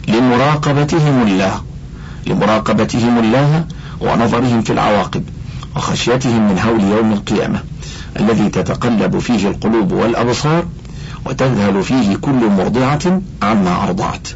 لمراقبتهم 0.08 1.28
الله 1.28 1.62
لمراقبتهم 2.28 3.20
الله 3.20 3.66
ونظرهم 4.02 4.62
في 4.62 4.74
العواقب 4.74 5.24
وخشيتهم 5.76 6.52
من 6.52 6.60
هول 6.60 6.84
يوم 6.98 7.12
القيامة 7.14 7.60
الذي 8.20 8.50
تتقلب 8.50 9.20
فيه 9.20 9.48
القلوب 9.48 9.92
والأبصار 9.92 10.66
وتذهل 11.26 11.84
فيه 11.84 12.16
كل 12.16 12.50
مرضعة 12.58 13.22
عما 13.42 13.84
أرضعت 13.84 14.28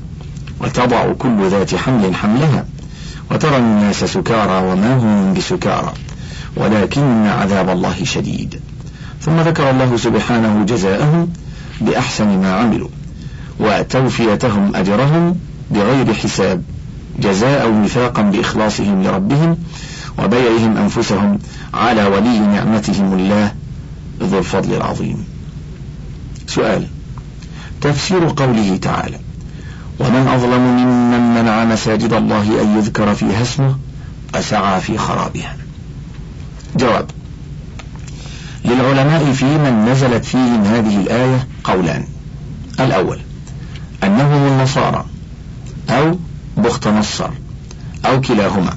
وتضع 0.62 1.13
كل 1.19 1.50
ذات 1.50 1.75
حمل 1.75 2.15
حملها 2.15 2.65
وترى 3.31 3.58
الناس 3.58 4.03
سكارى 4.03 4.63
وما 4.72 4.96
هم 4.98 5.34
بسكارى 5.34 5.93
ولكن 6.60 7.25
عذاب 7.28 7.70
الله 7.70 8.04
شديد 8.04 8.60
ثم 9.22 9.39
ذكر 9.39 9.70
الله 9.70 9.98
سبحانه 9.98 10.66
جزاءهم 10.66 11.30
بأحسن 11.82 12.42
ما 12.42 12.54
عملوا 12.54 12.89
وتوفيتهم 13.60 14.75
أجرهم 14.75 15.36
بغير 15.72 16.13
حساب 16.13 16.63
جزاء 17.20 17.70
وثاقا 17.72 18.22
بإخلاصهم 18.22 19.04
لربهم 19.04 19.58
وبيعهم 20.24 20.78
أنفسهم 20.78 21.39
على 21.74 22.06
ولي 22.06 22.39
نعمتهم 22.39 23.13
الله 23.13 23.51
ذو 24.22 24.39
الفضل 24.39 24.74
العظيم 24.74 25.24
سؤال 26.48 26.88
تفسير 27.82 28.25
قوله 28.38 28.78
تعالى 28.82 29.18
ومن 30.00 30.28
أظلم 30.36 30.62
ممن 30.62 31.42
منع 31.42 31.66
مساجد 31.66 32.13
الله 32.13 32.62
أن 32.62 32.78
يذكر 32.78 33.13
فيها 33.16 33.42
اسمه 33.42 33.75
أسعى 34.36 34.82
في 34.82 34.98
خرابها 34.98 35.56
جواب 36.76 37.06
للعلماء 38.66 39.32
في 39.32 39.46
من 39.46 39.86
نزلت 39.92 40.26
فيهم 40.26 40.64
هذه 40.64 40.98
الآية 40.98 41.48
قولان 41.64 42.04
الأول 42.80 43.20
أنهم 44.04 44.48
النصارى 44.48 45.06
أو 45.90 46.18
بخت 46.58 46.88
نصر 46.88 47.30
أو 48.06 48.22
كلاهما 48.22 48.74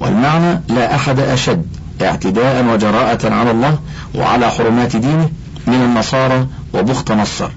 والمعنى 0.00 0.60
لا 0.68 0.94
أحد 0.94 1.20
أشد 1.20 1.66
اعتداء 2.02 2.64
وجراءة 2.72 3.32
على 3.34 3.50
الله 3.50 3.78
وعلى 4.14 4.48
حرمات 4.50 4.96
دينه 4.96 5.28
من 5.66 5.74
النصارى 5.74 6.46
وبخت 6.74 7.12
نصر 7.12 7.50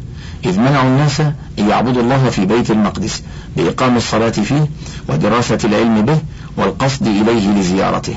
إذ 0.46 0.60
منعوا 0.60 0.90
الناس 0.90 1.22
أن 1.22 1.36
يعبدوا 1.70 2.02
الله 2.02 2.30
في 2.30 2.46
بيت 2.46 2.72
المقدس 2.72 3.24
بإقام 3.58 3.98
الصلاة 3.98 4.30
فيه 4.30 4.70
ودراسة 5.10 5.58
العلم 5.64 6.02
به 6.06 6.18
والقصد 6.58 7.08
إليه 7.08 7.48
لزيارته 7.60 8.16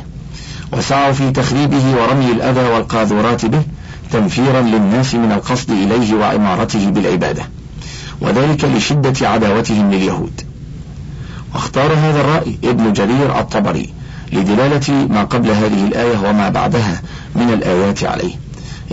وسعوا 0.72 1.12
في 1.12 1.30
تخريبه 1.30 1.82
ورمي 2.02 2.32
الأذى 2.32 2.60
والقاذورات 2.64 3.46
به 3.46 3.62
تنفيرا 4.12 4.60
للناس 4.60 5.14
من 5.14 5.32
القصد 5.32 5.70
إليه 5.70 6.14
وإمارته 6.14 6.90
بالعبادة 6.90 7.42
وذلك 8.20 8.64
لشدة 8.64 9.28
عداوتهم 9.28 9.90
لليهود 9.92 10.40
واختار 11.54 11.92
هذا 11.92 12.20
الرأي 12.20 12.58
ابن 12.64 12.92
جرير 12.92 13.38
الطبري 13.38 13.88
لدلالة 14.32 15.06
ما 15.10 15.24
قبل 15.24 15.50
هذه 15.50 15.86
الآية 15.86 16.28
وما 16.30 16.48
بعدها 16.48 17.02
من 17.36 17.50
الآيات 17.50 18.04
عليه 18.04 18.34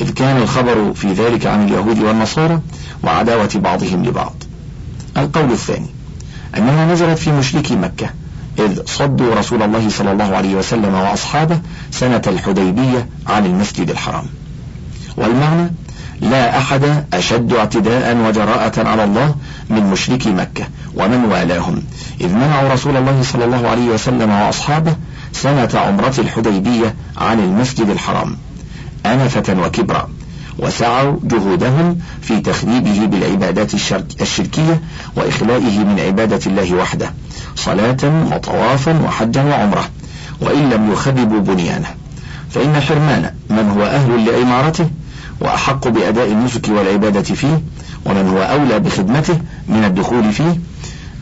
إذ 0.02 0.14
كان 0.14 0.38
الخبر 0.38 0.94
في 0.94 1.14
ذلك 1.14 1.46
عن 1.46 1.68
اليهود 1.68 2.00
والنصارى 2.00 2.60
وعداوة 3.04 3.50
بعضهم 3.56 4.06
لبعض 4.06 4.34
القول 5.18 5.52
الثاني 5.52 5.88
أنها 6.58 6.94
نزلت 6.94 7.18
في 7.18 7.32
مشركي 7.32 7.76
مكة 7.76 8.10
إذ 8.66 8.82
صدوا 8.86 9.36
رسول 9.36 9.64
الله 9.64 9.90
صلى 9.90 10.12
الله 10.12 10.36
عليه 10.38 10.56
وسلم 10.56 10.94
وأصحابه 10.94 11.60
سنة 11.92 12.22
الحديبية 12.28 13.10
عن 13.28 13.46
المسجد 13.46 13.90
الحرام 13.90 14.26
والمعنى 15.18 15.72
لا 16.22 16.58
أحد 16.58 17.06
أشد 17.14 17.54
اعتداء 17.54 18.18
وجراءة 18.28 18.88
على 18.90 19.04
الله 19.04 19.36
من 19.70 19.84
مشركي 19.84 20.30
مكة 20.32 20.64
ومن 20.98 21.26
والاهم 21.26 21.82
إذ 22.22 22.34
منعوا 22.34 22.74
رسول 22.74 22.98
الله 22.98 23.22
صلى 23.24 23.46
الله 23.46 23.68
عليه 23.70 23.86
وسلم 23.90 24.32
وأصحابه 24.32 24.96
سنة 25.34 25.70
عمرة 25.74 26.14
الحديبية 26.20 26.96
عن 27.18 27.40
المسجد 27.40 27.90
الحرام 27.90 28.38
أنفة 29.06 29.56
وكبرا 29.66 30.10
وسعوا 30.60 31.18
جهودهم 31.24 31.98
في 32.22 32.40
تخريبه 32.42 33.06
بالعبادات 33.06 33.74
الشركية 34.22 34.82
وإخلائه 35.16 35.80
من 35.80 36.00
عبادة 36.00 36.40
الله 36.48 36.74
وحده 36.76 37.14
صلاة 37.56 38.30
وطوافا 38.32 39.00
وحجا 39.06 39.44
وعمرة 39.44 39.86
وإن 40.42 40.70
لم 40.70 40.92
يخربوا 40.92 41.40
بنيانه 41.40 41.88
فإن 42.50 42.82
حرمان 42.82 43.32
من 43.50 43.70
هو 43.78 43.86
أهل 43.86 44.26
لعمارته 44.26 44.90
وأحق 45.42 45.88
بأداء 45.88 46.32
النسك 46.32 46.70
والعبادة 46.70 47.22
فيه 47.36 47.62
ومن 48.06 48.28
هو 48.30 48.42
أولى 48.42 48.80
بخدمته 48.80 49.40
من 49.68 49.84
الدخول 49.86 50.32
فيه 50.32 50.56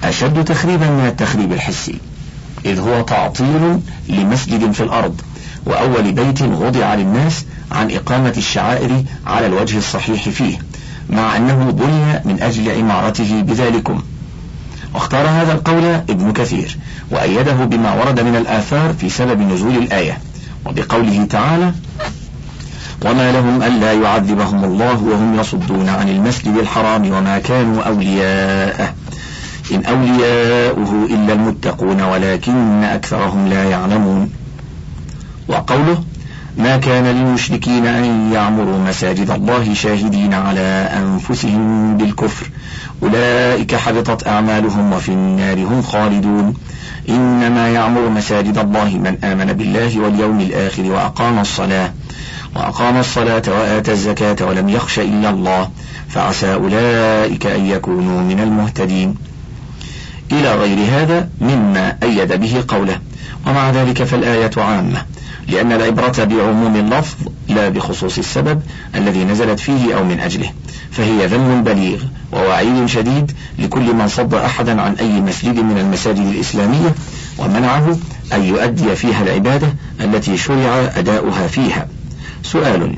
أشد 0.04 0.44
تخريبا 0.46 0.90
من 0.90 1.06
التخريب 1.08 1.54
الحسي 1.54 1.96
إذ 2.66 2.80
هو 2.80 3.02
تعطيل 3.02 3.80
لمسجد 4.10 4.72
في 4.72 4.84
الأرض 4.84 5.22
وأول 5.66 6.12
بيت 6.12 6.42
وضع 6.42 6.96
للناس 6.96 7.46
عن 7.72 7.92
إقامة 7.92 8.34
الشعائر 8.38 9.04
على 9.28 9.46
الوجه 9.46 9.78
الصحيح 9.78 10.30
فيه 10.30 10.58
مع 11.10 11.38
أنه 11.38 11.72
بني 11.72 12.34
من 12.34 12.40
أجل 12.42 12.72
عمارته 12.72 13.42
بذلكم 13.42 14.04
واختار 14.94 15.28
هذا 15.28 15.52
القول 15.54 15.86
ابن 15.86 16.34
كثير 16.34 16.78
وأيده 17.12 17.54
بما 17.66 17.94
ورد 17.94 18.20
من 18.20 18.36
الآثار 18.36 18.94
في 18.94 19.10
سبب 19.10 19.40
نزول 19.42 19.76
الآية 19.78 20.18
وبقوله 20.66 21.28
تعالى 21.30 21.72
وما 23.06 23.32
لهم 23.32 23.64
ألا 23.64 23.94
يعذبهم 23.94 24.64
الله 24.64 25.04
وهم 25.04 25.40
يصدون 25.40 25.90
عن 25.90 26.10
المسجد 26.10 26.56
الحرام 26.56 27.12
وما 27.12 27.40
كانوا 27.40 27.82
أولياءه 27.84 28.94
إن 29.72 29.86
أولياؤه 29.86 31.08
إلا 31.10 31.34
المتقون 31.34 32.02
ولكن 32.02 32.84
أكثرهم 32.84 33.48
لا 33.48 33.64
يعلمون 33.64 34.30
وقوله 35.48 36.04
ما 36.58 36.78
كان 36.78 37.04
للمشركين 37.06 37.86
أن 37.88 38.34
يعمروا 38.34 38.78
مساجد 38.90 39.30
الله 39.32 39.74
شاهدين 39.74 40.34
على 40.34 40.90
أنفسهم 41.00 41.98
بالكفر 41.98 42.46
أولئك 43.04 43.76
حبطت 43.76 44.28
أعمالهم 44.28 44.94
وفي 44.94 45.10
النار 45.10 45.58
هم 45.60 45.82
خالدون 45.82 46.54
إنما 47.10 47.70
يعمر 47.72 48.10
مساجد 48.10 48.58
الله 48.58 48.90
من 48.98 49.18
آمن 49.24 49.46
بالله 49.54 50.00
واليوم 50.00 50.40
الآخر 50.40 50.84
وأقام 50.84 51.40
الصلاة 51.40 51.90
وأقام 52.56 52.98
الصلاة 52.98 53.42
وآتى 53.48 53.92
الزكاة 53.92 54.46
ولم 54.46 54.70
يخش 54.70 55.00
إلا 55.00 55.30
الله 55.30 55.70
فعسى 56.10 56.54
أولئك 56.54 57.46
أن 57.46 57.66
يكونوا 57.66 58.22
من 58.22 58.40
المهتدين 58.40 59.16
إلى 60.32 60.56
غير 60.56 60.78
هذا 60.92 61.30
مما 61.42 61.96
أيد 62.04 62.34
به 62.34 62.64
قوله 62.68 63.00
ومع 63.48 63.70
ذلك 63.70 64.04
فالآية 64.04 64.52
عامة 64.58 65.06
لأن 65.48 65.72
العبرة 65.72 66.24
بعموم 66.24 66.76
اللفظ 66.76 67.18
لا 67.50 67.70
بخصوص 67.70 68.18
السبب 68.18 68.62
الذي 68.96 69.24
نزلت 69.24 69.60
فيه 69.60 69.98
أو 69.98 70.04
من 70.04 70.20
أجله 70.20 70.50
فهي 70.92 71.26
ذم 71.26 71.64
بليغ 71.64 71.98
ووعيد 72.34 72.86
شديد 72.86 73.32
لكل 73.60 73.96
من 73.96 74.08
صد 74.08 74.34
أحدا 74.34 74.82
عن 74.82 74.94
أي 74.94 75.22
مسجد 75.22 75.60
من 75.60 75.78
المساجد 75.78 76.26
الإسلامية 76.34 76.96
ومنعه 77.38 77.98
أن 78.34 78.44
يؤدي 78.44 78.96
فيها 78.96 79.24
العبادة 79.24 79.68
التي 80.02 80.38
شرع 80.38 80.92
أداؤها 80.96 81.48
فيها 81.48 81.88
سؤال 82.44 82.96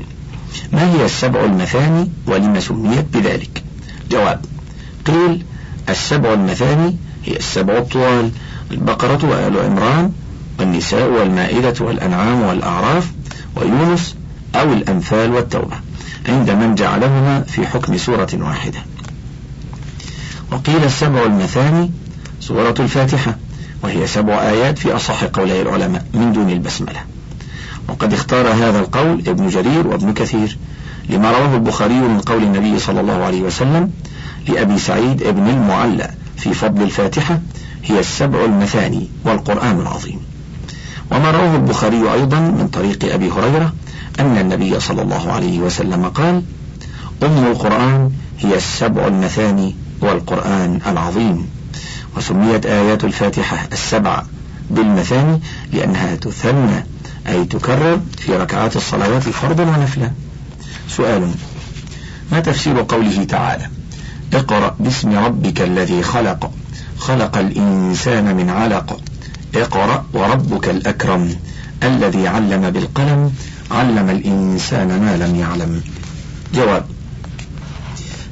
ما 0.72 0.92
هي 0.94 1.04
السبع 1.04 1.44
المثاني 1.44 2.10
ولم 2.26 2.60
سميت 2.60 3.04
بذلك 3.12 3.62
جواب 4.10 4.44
قيل 5.06 5.42
السبع 5.88 6.32
المثاني 6.32 6.96
هي 7.24 7.36
السبع 7.36 7.78
الطوال 7.78 8.30
البقرة 8.70 9.28
وآل 9.30 9.56
عمران 9.58 10.12
والنساء 10.60 11.08
والمائدة 11.10 11.74
والأنعام 11.80 12.42
والأعراف 12.42 13.10
ويونس 13.56 14.14
أو 14.54 14.72
الأنفال 14.72 15.34
والتوبة 15.34 15.76
عند 16.28 16.50
من 16.50 16.74
جعلهما 16.74 17.40
في 17.40 17.66
حكم 17.66 17.96
سورة 17.96 18.28
واحدة 18.34 18.78
وقيل 20.52 20.84
السبع 20.84 21.22
المثاني 21.24 21.90
سورة 22.40 22.74
الفاتحة 22.80 23.36
وهي 23.84 24.06
سبع 24.06 24.32
آيات 24.42 24.78
في 24.78 24.96
أصح 24.96 25.24
قولي 25.24 25.62
العلماء 25.62 26.04
من 26.14 26.32
دون 26.32 26.50
البسملة 26.50 27.00
وقد 27.88 28.12
اختار 28.12 28.46
هذا 28.48 28.78
القول 28.78 29.22
ابن 29.28 29.48
جرير 29.48 29.86
وابن 29.86 30.14
كثير 30.14 30.58
لما 31.10 31.30
رواه 31.32 31.54
البخاري 31.54 31.94
من 32.00 32.20
قول 32.20 32.42
النبي 32.42 32.78
صلى 32.78 33.00
الله 33.00 33.22
عليه 33.24 33.42
وسلم 33.42 33.90
لأبي 34.48 34.78
سعيد 34.78 35.22
ابن 35.22 35.48
المعلى 35.48 36.10
في 36.36 36.54
فضل 36.54 36.82
الفاتحة 36.82 37.40
هي 37.84 38.00
السبع 38.00 38.44
المثاني 38.44 39.08
والقرآن 39.24 39.80
العظيم 39.80 40.20
وما 41.10 41.30
رواه 41.30 41.56
البخاري 41.56 42.12
أيضا 42.12 42.40
من 42.40 42.68
طريق 42.72 43.12
أبي 43.14 43.30
هريرة 43.30 43.72
أن 44.20 44.38
النبي 44.38 44.80
صلى 44.80 45.02
الله 45.02 45.32
عليه 45.32 45.58
وسلم 45.58 46.04
قال 46.04 46.42
أم 47.22 47.46
القرآن 47.46 48.10
هي 48.40 48.56
السبع 48.56 49.06
المثاني 49.06 49.76
والقرآن 50.00 50.80
العظيم 50.86 51.48
وسميت 52.16 52.66
آيات 52.66 53.04
الفاتحة 53.04 53.68
السبع 53.72 54.22
بالمثاني 54.70 55.40
لأنها 55.72 56.14
تثنى 56.14 56.86
أي 57.28 57.44
تكرر 57.44 58.00
في 58.18 58.36
ركعات 58.36 58.76
الصلوات 58.76 59.22
فرضا 59.22 59.62
ونفلا 59.64 60.10
سؤال 60.88 61.30
ما 62.32 62.40
تفسير 62.40 62.84
قوله 62.88 63.24
تعالى 63.24 63.66
اقرأ 64.34 64.76
باسم 64.80 65.18
ربك 65.18 65.60
الذي 65.62 66.02
خلق 66.02 66.50
خلق 66.98 67.38
الإنسان 67.38 68.36
من 68.36 68.50
علق 68.50 69.00
اقرأ 69.54 70.04
وربك 70.12 70.68
الأكرم 70.68 71.36
الذي 71.82 72.28
علم 72.28 72.70
بالقلم 72.70 73.32
علم 73.70 74.10
الإنسان 74.10 74.88
ما 74.88 75.16
لم 75.16 75.36
يعلم 75.36 75.80
جواب 76.54 76.84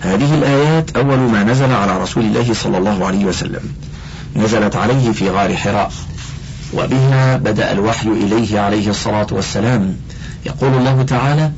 هذه 0.00 0.34
الآيات 0.34 0.96
أول 0.96 1.18
ما 1.18 1.44
نزل 1.44 1.72
على 1.72 1.98
رسول 2.02 2.24
الله 2.24 2.54
صلى 2.54 2.78
الله 2.78 3.06
عليه 3.06 3.24
وسلم 3.24 3.72
نزلت 4.36 4.76
عليه 4.76 5.12
في 5.12 5.30
غار 5.30 5.56
حراء 5.56 5.92
وبها 6.74 7.36
بدأ 7.36 7.72
الوحي 7.72 8.08
إليه 8.08 8.60
عليه 8.60 8.90
الصلاة 8.90 9.26
والسلام 9.32 9.96
يقول 10.46 10.74
الله 10.74 11.02
تعالى 11.02 11.52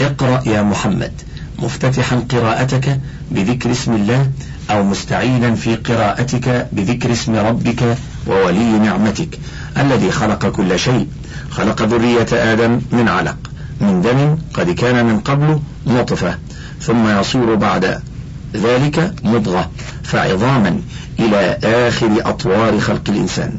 اقرأ 0.00 0.48
يا 0.48 0.62
محمد 0.62 1.12
مفتتحا 1.62 2.16
قراءتك 2.30 3.00
بذكر 3.30 3.70
اسم 3.70 3.92
الله 3.94 4.26
أو 4.70 4.82
مستعينا 4.82 5.54
في 5.54 5.74
قراءتك 5.76 6.66
بذكر 6.72 7.12
اسم 7.12 7.34
ربك 7.34 7.96
وولي 8.26 8.78
نعمتك 8.78 9.38
الذي 9.76 10.10
خلق 10.10 10.46
كل 10.46 10.78
شيء 10.78 11.06
خلق 11.50 11.82
ذرية 11.82 12.26
آدم 12.52 12.80
من 12.92 13.08
علق 13.08 13.36
من 13.80 14.02
دم 14.02 14.38
قد 14.54 14.70
كان 14.70 15.06
من 15.06 15.18
قبل 15.20 15.58
نطفة 15.86 16.38
ثم 16.80 17.18
يصير 17.20 17.54
بعد 17.54 18.00
ذلك 18.54 19.14
مضغة 19.24 19.70
فعظاما 20.02 20.80
إلى 21.18 21.58
آخر 21.64 22.08
أطوار 22.24 22.80
خلق 22.80 23.02
الإنسان 23.08 23.52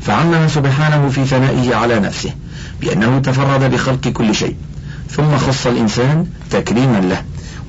فعمم 0.00 0.48
سبحانه 0.48 1.08
في 1.08 1.24
ثنائه 1.24 1.74
على 1.74 2.00
نفسه 2.00 2.30
بأنه 2.80 3.18
تفرد 3.18 3.60
بخلق 3.70 4.00
كل 4.08 4.34
شيء 4.34 4.56
ثم 5.16 5.36
خص 5.36 5.66
الإنسان 5.66 6.26
تكريما 6.50 6.96
له 7.00 7.22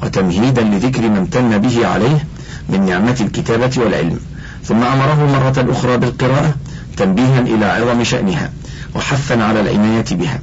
وتمهيدا 0.04 0.62
لذكر 0.62 1.10
ما 1.10 1.20
امتن 1.20 1.58
به 1.58 1.88
عليه 1.88 2.26
من 2.70 2.82
نعمة 2.86 3.16
الكتابة 3.22 3.72
والعلم 3.78 4.20
ثم 4.64 4.84
أمره 4.84 5.28
مرة 5.40 5.72
أخرى 5.72 5.98
بالقراءة 5.98 6.54
تنبيها 6.98 7.40
إلى 7.42 7.66
عظم 7.66 8.04
شأنها 8.04 8.52
وحثا 8.96 9.34
على 9.34 9.60
العناية 9.62 10.06
بها 10.12 10.40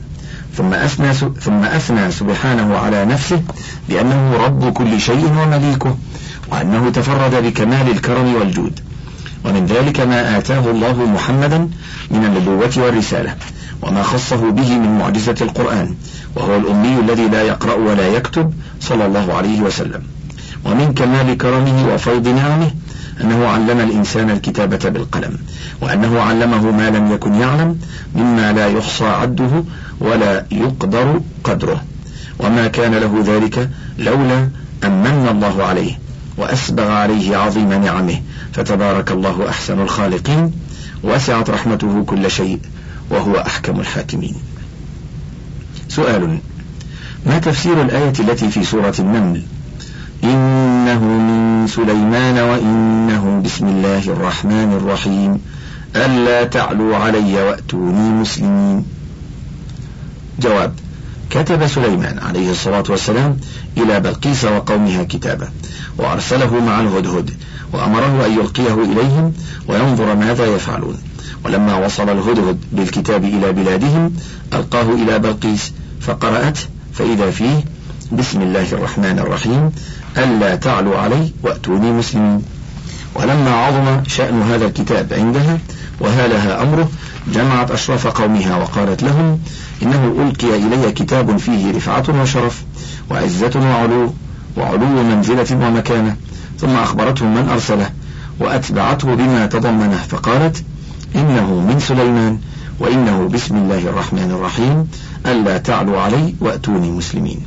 ثم 0.57 0.75
أثنى, 0.75 1.15
ثم 1.15 1.63
أثنى 1.65 2.11
سبحانه 2.11 2.77
على 2.79 3.05
نفسه 3.05 3.43
بأنه 3.89 4.33
رب 4.45 4.73
كل 4.73 5.01
شيء 5.01 5.31
ومليكه 5.43 5.97
وأنه 6.53 6.91
تفرد 6.91 7.35
بكمال 7.43 7.91
الكرم 7.91 8.35
والجود 8.35 8.81
ومن 9.45 9.67
ذلك 9.67 10.01
ما 10.01 10.39
آتاه 10.39 10.71
الله 10.71 11.07
محمدا 11.07 11.59
من 12.11 12.25
النبوة 12.25 12.73
والرسالة 12.85 13.35
وما 13.83 14.03
خصه 14.03 14.37
به 14.51 14.79
من 14.79 14.99
معجزة 14.99 15.35
القرآن 15.41 15.95
وهو 16.37 16.57
الأمي 16.57 17.01
الذي 17.01 17.29
لا 17.29 17.43
يقرأ 17.43 17.75
ولا 17.75 18.09
يكتب 18.09 18.53
صلى 18.81 19.07
الله 19.07 19.35
عليه 19.35 19.61
وسلم 19.61 20.03
ومن 20.65 20.95
كمال 20.95 21.39
كرمه 21.39 21.95
وفيض 21.95 22.29
نعمه 22.29 22.71
أنه 23.21 23.47
علم 23.47 23.81
الإنسان 23.81 24.31
الكتابة 24.31 24.89
بالقلم 24.89 25.37
وأنه 25.83 26.21
علمه 26.21 26.71
ما 26.71 26.91
لم 26.91 27.13
يكن 27.13 27.35
يعلم 27.35 27.77
مما 28.17 28.53
لا 28.53 28.67
يحصى 28.67 29.05
عده 29.07 29.65
ولا 30.01 30.45
يقدر 30.51 31.21
قدره 31.45 31.83
وما 32.39 32.67
كان 32.67 32.95
له 32.95 33.15
ذلك 33.27 33.71
لولا 33.99 34.49
أن 34.85 35.01
من 35.01 35.29
الله 35.31 35.65
عليه 35.65 35.99
وأسبغ 36.37 36.91
عليه 36.91 37.37
عظيم 37.37 37.73
نعمه 37.85 38.21
فتبارك 38.53 39.11
الله 39.13 39.49
أحسن 39.49 39.81
الخالقين 39.81 40.53
وسعت 41.05 41.51
رحمته 41.51 42.05
كل 42.05 42.31
شيء 42.31 42.61
وهو 43.11 43.37
أحكم 43.37 43.81
الحاكمين 43.81 44.35
سؤال 45.89 46.39
ما 47.27 47.39
تفسير 47.39 47.83
الآية 47.83 48.13
التي 48.21 48.51
في 48.51 48.65
سورة 48.65 48.95
النمل 48.99 49.43
إنه 50.25 51.05
من 51.05 51.67
سليمان 51.67 52.39
وإنه 52.39 53.43
بسم 53.45 53.67
الله 53.67 54.05
الرحمن 54.09 54.73
الرحيم 54.83 55.41
ألا 55.97 56.45
تعلوا 56.45 56.97
علي 56.97 57.35
وأتوني 57.43 58.11
مسلمين 58.11 58.85
جواب 60.41 60.73
كتب 61.31 61.67
سليمان 61.67 62.19
عليه 62.19 62.51
الصلاة 62.51 62.85
والسلام 62.89 63.37
إلى 63.77 64.01
بلقيس 64.01 64.45
وقومها 64.45 65.05
كتابه 65.05 65.49
وأرسله 65.99 66.61
مع 66.65 66.81
الهدهد 66.81 67.31
وأمره 67.73 68.27
أن 68.27 68.33
يلقيه 68.33 68.75
إليهم 68.75 69.33
وينظر 69.69 70.17
ماذا 70.17 70.47
يفعلون 70.47 70.97
ولما 71.45 71.77
وصل 71.77 72.11
الهدهد 72.11 72.59
بالكتاب 72.73 73.25
إلى 73.25 73.53
بلادهم 73.53 74.13
ألقاه 74.53 74.83
إلى 74.83 75.19
بلقيس 75.19 75.73
فقرأته 76.01 76.61
فإذا 76.93 77.31
فيه 77.31 77.65
بسم 78.13 78.41
الله 78.43 78.73
الرحمن 78.73 79.19
الرحيم 79.19 79.71
ألا 80.17 80.55
تعلوا 80.57 80.99
علي 80.99 81.31
وأتوني 81.43 81.93
مسلمين 81.93 82.43
ولما 83.15 83.51
عظم 83.55 84.05
شأن 84.09 84.43
هذا 84.43 84.65
الكتاب 84.67 85.13
عندها 85.13 85.59
وهالها 86.01 86.63
أمره 86.63 86.89
جمعت 87.35 87.71
أشراف 87.71 88.07
قومها 88.07 88.57
وقالت 88.57 89.03
لهم 89.03 89.39
إنه 89.83 90.17
ألقي 90.27 90.57
إلي 90.57 90.93
كتاب 90.93 91.37
فيه 91.37 91.71
رفعة 91.73 92.23
وشرف 92.23 92.63
وعزة 93.11 93.51
وعلو 93.57 94.13
وعلو 94.57 94.87
منزلة 95.03 95.47
ومكانة 95.67 96.17
ثم 96.61 96.77
أخبرتهم 96.77 97.35
من 97.37 97.49
أرسله 97.49 97.91
وأتبعته 98.41 99.15
بما 99.15 99.47
تضمنه 99.47 99.97
فقالت 100.09 100.63
إنه 101.17 101.55
من 101.69 101.81
سليمان 101.81 102.39
وإنه 102.79 103.29
بسم 103.29 103.57
الله 103.57 103.79
الرحمن 103.79 104.31
الرحيم 104.31 104.89
ألا 105.27 105.59
تعلوا 105.59 106.01
علي 106.01 106.35
وأتوني 106.41 106.91
مسلمين 106.91 107.41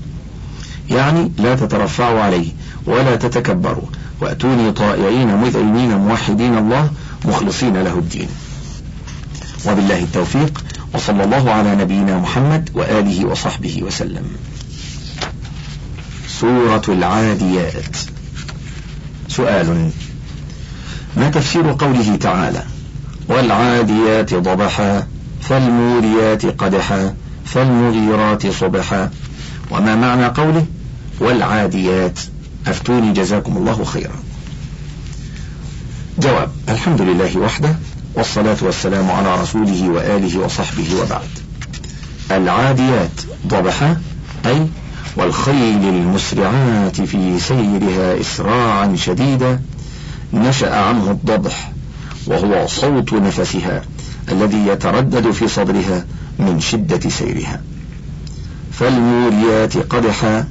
يعني 0.90 1.32
لا 1.38 1.56
تترفعوا 1.56 2.20
علي 2.22 2.48
ولا 2.86 3.16
تتكبروا 3.16 3.84
وأتوني 4.22 4.72
طائعين 4.72 5.38
مذعنين 5.38 5.98
موحدين 5.98 6.58
الله 6.58 6.92
مخلصين 7.26 7.78
له 7.78 7.94
الدين 8.00 8.28
وبالله 9.68 10.00
التوفيق 10.00 10.64
وصلى 10.94 11.24
الله 11.24 11.52
على 11.52 11.76
نبينا 11.76 12.18
محمد 12.18 12.70
وآله 12.74 13.26
وصحبه 13.26 13.84
وسلم 13.84 14.24
سورة 16.28 16.82
العاديات 16.88 17.98
سؤال 19.28 19.90
ما 21.18 21.30
تفسير 21.30 21.72
قوله 21.80 22.16
تعالى 22.16 22.64
والعاديات 23.30 24.34
ضبحا 24.34 25.08
فالموريات 25.42 26.46
قدحا 26.46 27.14
فالمغيرات 27.46 28.48
صبحا 28.48 29.10
وما 29.72 29.96
معنى 29.96 30.26
قوله 30.26 30.66
والعاديات 31.20 32.20
أفتوني 32.68 33.14
جزاكم 33.14 33.58
الله 33.58 33.84
خيرا 33.84 34.16
جواب 36.20 36.50
الحمد 36.70 37.02
لله 37.02 37.38
وحده 37.38 37.76
والصلاة 38.16 38.58
والسلام 38.62 39.12
على 39.12 39.42
رسوله 39.42 39.90
وآله 39.90 40.40
وصحبه 40.40 40.86
وبعد 41.04 41.28
العاديات 42.32 43.22
ضبحا 43.48 44.02
أي 44.46 44.68
والخيل 45.18 45.84
المسرعات 45.90 47.02
في 47.02 47.40
سيرها 47.40 48.22
إسراعا 48.22 48.96
شديدا 48.96 49.62
نشأ 50.34 50.76
عنه 50.78 51.12
الضبح 51.12 51.72
وهو 52.28 52.68
صوت 52.68 53.14
نفسها 53.14 53.82
الذي 54.32 54.68
يتردد 54.68 55.32
في 55.32 55.48
صدرها 55.48 56.06
من 56.40 56.60
شدة 56.60 57.10
سيرها 57.10 57.62
فالموريات 58.72 59.78
قدحا 59.78 60.48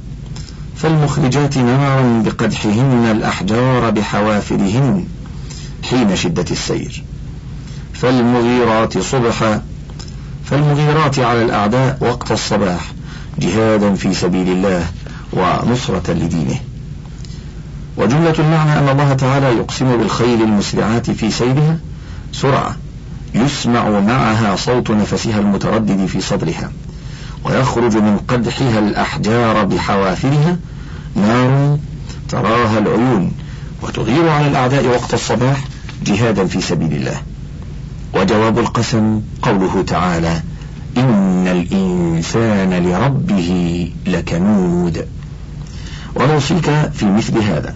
فالمخرجات 0.75 1.57
نارا 1.57 2.23
بقدحهن 2.25 3.11
الأحجار 3.17 3.89
بحوافرهن 3.89 5.05
حين 5.89 6.15
شدة 6.15 6.45
السير 6.51 7.03
فالمغيرات 7.93 8.97
صبحا 8.97 9.61
فالمغيرات 10.45 11.19
على 11.19 11.41
الأعداء 11.45 11.97
وقت 12.01 12.31
الصباح 12.31 12.91
جهادا 13.39 13.93
في 13.95 14.13
سبيل 14.13 14.49
الله 14.49 14.85
ونصرة 15.33 16.11
لدينه 16.11 16.55
وجملة 17.97 18.33
المعنى 18.39 18.79
أن 18.79 18.89
الله 18.89 19.13
تعالى 19.13 19.45
يقسم 19.45 19.97
بالخيل 19.97 20.41
المسرعات 20.41 21.11
في 21.11 21.31
سيرها 21.31 21.77
سرعة 22.31 22.75
يسمع 23.35 23.99
معها 23.99 24.55
صوت 24.55 24.91
نفسها 24.91 25.39
المتردد 25.39 26.05
في 26.05 26.21
صدرها 26.21 26.71
ويخرج 27.45 27.97
من 27.97 28.17
قدحها 28.27 28.79
الأحجار 28.79 29.65
بحوافرها 29.65 30.57
نار 31.15 31.77
تراها 32.29 32.77
العيون 32.79 33.31
وتغير 33.83 34.29
على 34.29 34.47
الأعداء 34.47 34.85
وقت 34.87 35.13
الصباح 35.13 35.63
جهادا 36.05 36.45
في 36.47 36.61
سبيل 36.61 36.93
الله 36.93 37.17
وجواب 38.15 38.59
القسم 38.59 39.21
قوله 39.41 39.83
تعالى 39.87 40.41
إن 40.97 41.47
الإنسان 41.47 42.85
لربه 42.87 43.89
لكنود 44.07 45.07
ونوصيك 46.15 46.65
في 46.93 47.05
مثل 47.05 47.37
هذا 47.37 47.75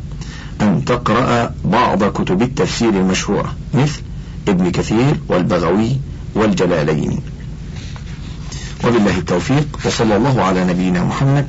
أن 0.61 0.85
تقرأ 0.85 1.53
بعض 1.65 2.03
كتب 2.03 2.41
التفسير 2.41 2.89
المشهورة 2.89 3.55
مثل 3.73 4.01
ابن 4.47 4.71
كثير 4.71 5.19
والبغوي 5.27 5.97
والجلالين 6.35 7.19
وبالله 8.87 9.17
التوفيق 9.17 9.79
وصلى 9.85 10.15
الله 10.15 10.41
على 10.41 10.65
نبينا 10.65 11.03
محمد 11.03 11.47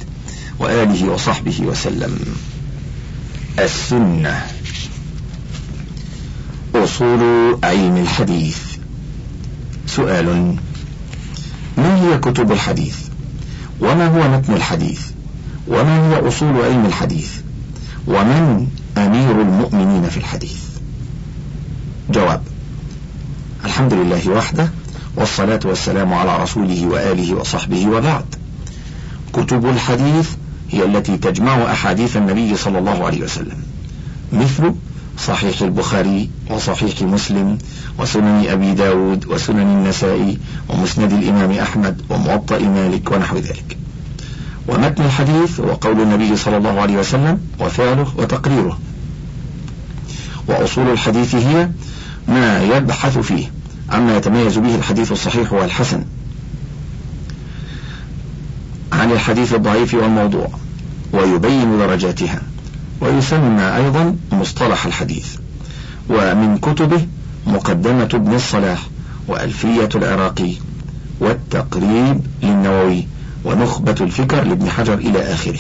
وآله 0.59 1.13
وصحبه 1.13 1.61
وسلم 1.67 2.19
السنة 3.59 4.47
أصول 6.75 7.21
علم 7.65 7.97
الحديث 7.97 8.57
سؤال 9.87 10.57
ما 11.79 12.01
هي 12.03 12.19
كتب 12.19 12.53
الحديث 12.53 12.97
وما 13.81 14.07
هو 14.07 14.31
متن 14.39 14.53
الحديث 14.55 15.01
وما 15.69 16.09
هي 16.11 16.29
أصول 16.29 16.57
علم 16.65 16.87
الحديث 16.87 17.31
ومن 18.07 18.67
أمير 19.07 19.41
المؤمنين 19.43 20.03
في 20.03 20.17
الحديث 20.17 20.57
جواب 22.11 22.41
الحمد 23.65 23.95
لله 23.95 24.29
وحده 24.31 24.71
والصلاة 25.17 25.61
والسلام 25.65 26.13
على 26.15 26.43
رسوله 26.43 26.87
وآله 26.87 27.35
وصحبه 27.35 27.89
وبعد 27.89 28.25
كتب 29.33 29.67
الحديث 29.67 30.29
هي 30.71 30.85
التي 30.85 31.17
تجمع 31.17 31.73
أحاديث 31.73 32.17
النبي 32.17 32.57
صلى 32.57 32.79
الله 32.79 33.07
عليه 33.07 33.21
وسلم 33.23 33.57
مثل 34.33 34.75
صحيح 35.19 35.63
البخاري 35.63 36.31
وصحيح 36.51 37.03
مسلم 37.03 37.59
وسنن 37.99 38.47
أبي 38.49 38.75
داود 38.75 39.27
وسنن 39.27 39.59
النسائي 39.61 40.39
ومسند 40.69 41.13
الإمام 41.13 41.51
أحمد 41.53 42.03
وموطأ 42.11 42.59
مالك 42.59 43.13
ونحو 43.13 43.37
ذلك 43.37 43.77
ومتن 44.69 45.05
الحديث 45.05 45.61
هو 45.61 45.71
قول 45.71 46.01
النبي 46.01 46.37
صلى 46.37 46.57
الله 46.57 46.81
عليه 46.81 46.99
وسلم 46.99 47.41
وفعله 47.61 48.07
وتقريره 48.17 48.79
وأصول 50.49 50.91
الحديث 50.91 51.35
هي 51.35 51.69
ما 52.29 52.63
يبحث 52.63 53.19
فيه 53.19 53.51
عما 53.93 54.17
يتميز 54.17 54.59
به 54.59 54.75
الحديث 54.75 55.13
الصحيح 55.13 55.53
والحسن 55.53 56.05
عن 58.93 59.13
الحديث 59.13 59.55
الضعيف 59.55 59.95
والموضوع 59.95 60.49
ويبين 61.13 61.79
درجاتها 61.79 62.43
ويسمى 63.01 63.77
أيضا 63.77 64.17
مصطلح 64.33 64.87
الحديث 64.87 65.27
ومن 66.11 66.59
كتبه 66.59 67.07
مقدمة 67.47 68.09
ابن 68.15 68.35
الصلاح 68.35 68.79
وألفية 69.29 69.89
العراقي 69.95 70.53
والتقريب 71.21 72.21
للنووي 72.43 73.07
ونخبة 73.45 73.95
الفكر 74.01 74.45
لابن 74.45 74.69
حجر 74.69 74.95
إلى 74.95 75.19
آخره 75.23 75.59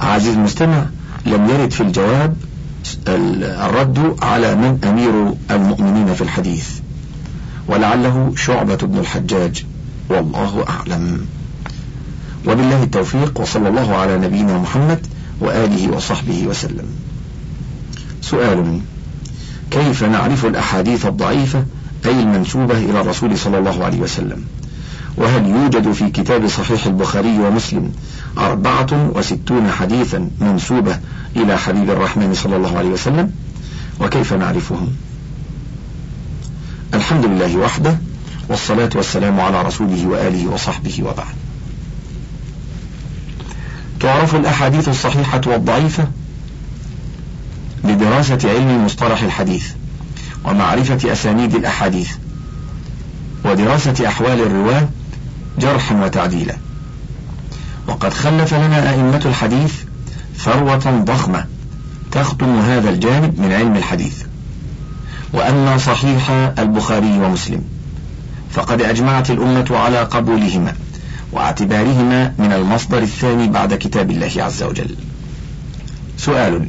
عزيز 0.00 0.34
المستمع 0.34 0.86
لم 1.26 1.48
يرد 1.48 1.70
في 1.72 1.80
الجواب 1.80 2.36
الرد 3.08 4.16
على 4.22 4.54
من 4.54 4.78
أمير 4.84 5.32
المؤمنين 5.50 6.14
في 6.14 6.20
الحديث 6.22 6.68
ولعله 7.68 8.32
شعبة 8.36 8.76
بن 8.76 8.98
الحجاج 8.98 9.64
والله 10.10 10.64
أعلم 10.68 11.26
وبالله 12.48 12.82
التوفيق 12.82 13.40
وصلى 13.40 13.68
الله 13.68 13.96
على 13.96 14.18
نبينا 14.18 14.58
محمد 14.58 15.06
وآله 15.40 15.96
وصحبه 15.96 16.46
وسلم 16.46 16.86
سؤال 18.20 18.80
كيف 19.70 20.04
نعرف 20.04 20.46
الأحاديث 20.46 21.06
الضعيفة 21.06 21.64
أي 22.06 22.12
المنسوبة 22.20 22.78
إلى 22.78 23.00
الرسول 23.00 23.38
صلى 23.38 23.58
الله 23.58 23.84
عليه 23.84 23.98
وسلم؟ 24.00 24.44
وهل 25.18 25.46
يوجد 25.48 25.92
في 25.92 26.10
كتاب 26.10 26.48
صحيح 26.48 26.86
البخاري 26.86 27.38
ومسلم 27.38 27.92
أربعة 28.38 29.10
وستون 29.14 29.70
حديثا 29.70 30.30
منسوبة 30.40 31.00
إلى 31.36 31.58
حبيب 31.58 31.90
الرحمن 31.90 32.34
صلى 32.34 32.56
الله 32.56 32.78
عليه 32.78 32.88
وسلم 32.88 33.30
وكيف 34.00 34.32
نعرفهم 34.32 34.88
الحمد 36.94 37.24
لله 37.24 37.56
وحده 37.56 37.98
والصلاة 38.48 38.90
والسلام 38.94 39.40
على 39.40 39.62
رسوله 39.62 40.06
وآله 40.06 40.46
وصحبه 40.50 41.00
وبعد 41.02 41.36
تعرف 44.00 44.34
الأحاديث 44.34 44.88
الصحيحة 44.88 45.40
والضعيفة 45.46 46.08
لدراسة 47.84 48.38
علم 48.44 48.84
مصطلح 48.84 49.22
الحديث 49.22 49.66
ومعرفة 50.44 51.12
أسانيد 51.12 51.54
الأحاديث 51.54 52.10
ودراسة 53.44 54.08
أحوال 54.08 54.40
الرواة 54.40 54.88
جرحا 55.58 56.04
وتعديلا 56.04 56.56
وقد 57.88 58.12
خلف 58.12 58.54
لنا 58.54 58.90
أئمة 58.90 59.22
الحديث 59.24 59.74
ثروة 60.38 61.00
ضخمة 61.04 61.44
تختم 62.12 62.58
هذا 62.58 62.90
الجانب 62.90 63.40
من 63.40 63.52
علم 63.52 63.76
الحديث 63.76 64.22
وأما 65.32 65.78
صحيح 65.78 66.30
البخاري 66.58 67.18
ومسلم 67.24 67.64
فقد 68.50 68.82
أجمعت 68.82 69.30
الأمة 69.30 69.64
على 69.70 69.98
قبولهما 69.98 70.72
واعتبارهما 71.32 72.34
من 72.38 72.52
المصدر 72.52 72.98
الثاني 72.98 73.48
بعد 73.48 73.74
كتاب 73.74 74.10
الله 74.10 74.30
عز 74.36 74.62
وجل 74.62 74.94
سؤال 76.18 76.66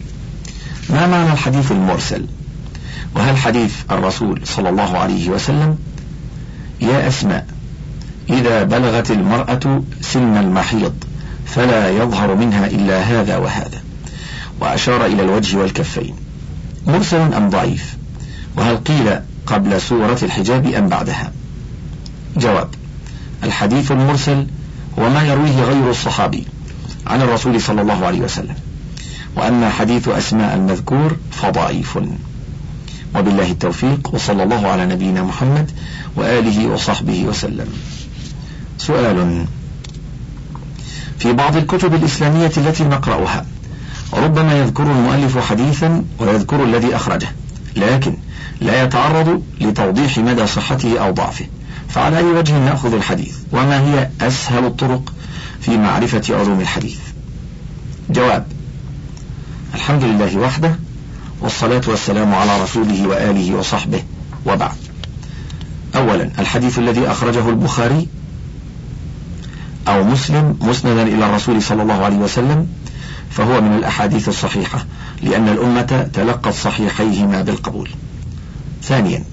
ما 0.89 1.08
معنى 1.08 1.34
الحديث 1.34 1.71
المرسل 1.71 2.25
وهل 3.15 3.38
حديث 3.38 3.75
الرسول 3.91 4.41
صلى 4.47 4.69
الله 4.69 4.97
عليه 4.97 5.30
وسلم 5.30 5.78
يا 6.82 7.08
أسماء 7.08 7.45
إذا 8.29 8.63
بلغت 8.63 9.11
المرأة 9.11 9.83
سن 10.01 10.37
المحيض 10.37 10.93
فلا 11.45 11.89
يظهر 11.89 12.35
منها 12.35 12.67
إلا 12.67 13.01
هذا 13.01 13.37
وهذا 13.37 13.81
وأشار 14.61 15.05
إلى 15.05 15.21
الوجه 15.23 15.57
والكفين 15.57 16.15
مرسل 16.87 17.17
أم 17.33 17.49
ضعيف 17.49 17.97
وهل 18.57 18.77
قيل 18.77 19.19
قبل 19.45 19.81
سورة 19.81 20.17
الحجاب 20.23 20.67
أم 20.73 20.89
بعدها 20.89 21.31
جواب 22.37 22.67
الحديث 23.43 23.91
المرسل 23.91 24.47
هو 24.99 25.09
ما 25.09 25.23
يرويه 25.23 25.59
غير 25.63 25.89
الصحابي 25.89 26.43
عن 27.07 27.21
الرسول 27.21 27.61
صلى 27.61 27.81
الله 27.81 28.05
عليه 28.05 28.19
وسلم 28.21 28.55
وأما 29.35 29.69
حديث 29.69 30.07
أسماء 30.07 30.55
المذكور 30.55 31.17
فضعيف 31.31 31.99
وبالله 33.15 33.51
التوفيق 33.51 34.09
وصلى 34.13 34.43
الله 34.43 34.67
على 34.67 34.85
نبينا 34.85 35.23
محمد 35.23 35.71
وآله 36.15 36.67
وصحبه 36.67 37.23
وسلم 37.23 37.67
سؤال 38.79 39.45
في 41.19 41.33
بعض 41.33 41.55
الكتب 41.57 41.93
الإسلامية 41.93 42.51
التي 42.57 42.83
نقرأها 42.83 43.45
ربما 44.13 44.53
يذكر 44.59 44.83
المؤلف 44.83 45.37
حديثا 45.37 46.05
ويذكر 46.19 46.63
الذي 46.63 46.95
أخرجه 46.95 47.27
لكن 47.75 48.15
لا 48.61 48.83
يتعرض 48.83 49.43
لتوضيح 49.61 50.17
مدى 50.17 50.47
صحته 50.47 50.99
أو 51.05 51.11
ضعفه 51.11 51.45
فعلى 51.89 52.17
أي 52.17 52.23
وجه 52.23 52.57
نأخذ 52.65 52.93
الحديث 52.93 53.35
وما 53.51 53.79
هي 53.81 54.09
أسهل 54.21 54.65
الطرق 54.65 55.13
في 55.61 55.77
معرفة 55.77 56.21
علوم 56.29 56.59
الحديث 56.59 56.97
جواب 58.09 58.45
الحمد 59.75 60.03
لله 60.03 60.37
وحده 60.37 60.75
والصلاة 61.41 61.81
والسلام 61.87 62.35
على 62.35 62.63
رسوله 62.63 63.07
وآله 63.07 63.55
وصحبه 63.55 64.03
وبعد 64.45 64.75
أولا 65.95 66.29
الحديث 66.39 66.79
الذي 66.79 67.07
أخرجه 67.07 67.49
البخاري 67.49 68.07
أو 69.89 70.04
مسلم 70.04 70.58
مسندا 70.62 71.04
إلى 71.04 71.25
الرسول 71.25 71.62
صلى 71.63 71.82
الله 71.82 72.06
عليه 72.06 72.17
وسلم 72.17 72.67
فهو 73.30 73.62
من 73.62 73.73
الأحاديث 73.78 74.30
الصحيحة 74.30 74.86
لأن 75.23 75.47
الأمة 75.49 76.10
تلقت 76.13 76.47
صحيحيهما 76.54 77.41
بالقبول 77.41 77.89
ثانيا 78.84 79.23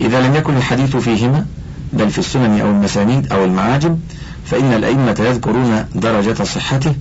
إذا 0.00 0.20
لم 0.28 0.34
يكن 0.34 0.56
الحديث 0.56 0.96
فيهما 0.96 1.46
بل 1.92 2.10
في 2.10 2.18
السنن 2.18 2.60
أو 2.60 2.70
المسانيد 2.70 3.32
أو 3.32 3.44
المعاجم 3.44 3.96
فإن 4.46 4.72
الأئمة 4.72 5.16
يذكرون 5.20 5.84
درجة 5.94 6.42
صحته 6.42 6.94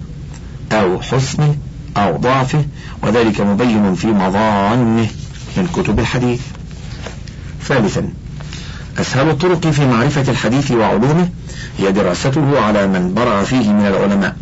أو 0.71 1.01
حسنه 1.01 1.55
أو 1.97 2.17
ضعفه 2.17 2.65
وذلك 3.03 3.41
مبين 3.41 3.95
في 3.95 4.07
مظانه 4.07 5.07
من 5.57 5.67
كتب 5.75 5.99
الحديث 5.99 6.41
ثالثا 7.63 8.09
أسهل 8.97 9.29
الطرق 9.29 9.67
في 9.67 9.85
معرفة 9.87 10.31
الحديث 10.31 10.71
وعلومه 10.71 11.29
هي 11.77 11.91
دراسته 11.91 12.59
على 12.59 12.87
من 12.87 13.13
برع 13.13 13.43
فيه 13.43 13.71
من 13.73 13.85
العلماء 13.85 14.35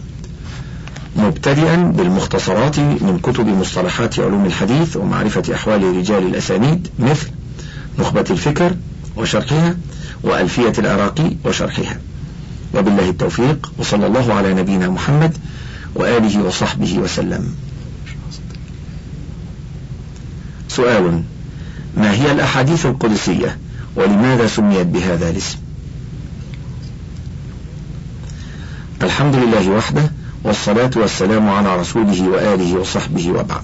مبتدئا 1.18 1.76
بالمختصرات 1.76 2.80
من 2.80 3.20
كتب 3.24 3.48
مصطلحات 3.48 4.20
علوم 4.20 4.46
الحديث 4.46 4.98
ومعرفة 4.98 5.44
أحوال 5.54 5.84
رجال 5.98 6.26
الأسانيد 6.28 6.88
مثل 7.00 7.28
نخبة 8.00 8.26
الفكر 8.32 8.76
وشرحها 9.18 9.76
وألفية 10.24 10.74
العراقي 10.80 11.32
وشرحها 11.46 11.98
وبالله 12.76 13.10
التوفيق 13.10 13.72
وصلى 13.78 14.08
الله 14.08 14.34
على 14.34 14.54
نبينا 14.54 14.90
محمد 14.90 15.38
وآله 15.96 16.44
وصحبه 16.44 16.98
وسلم 17.00 17.50
سؤال 20.70 21.24
ما 21.98 22.12
هي 22.14 22.32
الأحاديث 22.32 22.86
القدسية؟ 22.86 23.58
ولماذا 23.98 24.48
سميت 24.48 24.86
بهذا 24.86 25.30
الاسم 25.30 25.58
الحمد 29.04 29.36
لله 29.36 29.70
وحده 29.70 30.12
والصلاة 30.44 30.90
والسلام 30.96 31.50
على 31.50 31.76
رسوله 31.82 32.30
وآله 32.30 32.80
وصحبه 32.80 33.30
وبعد 33.32 33.64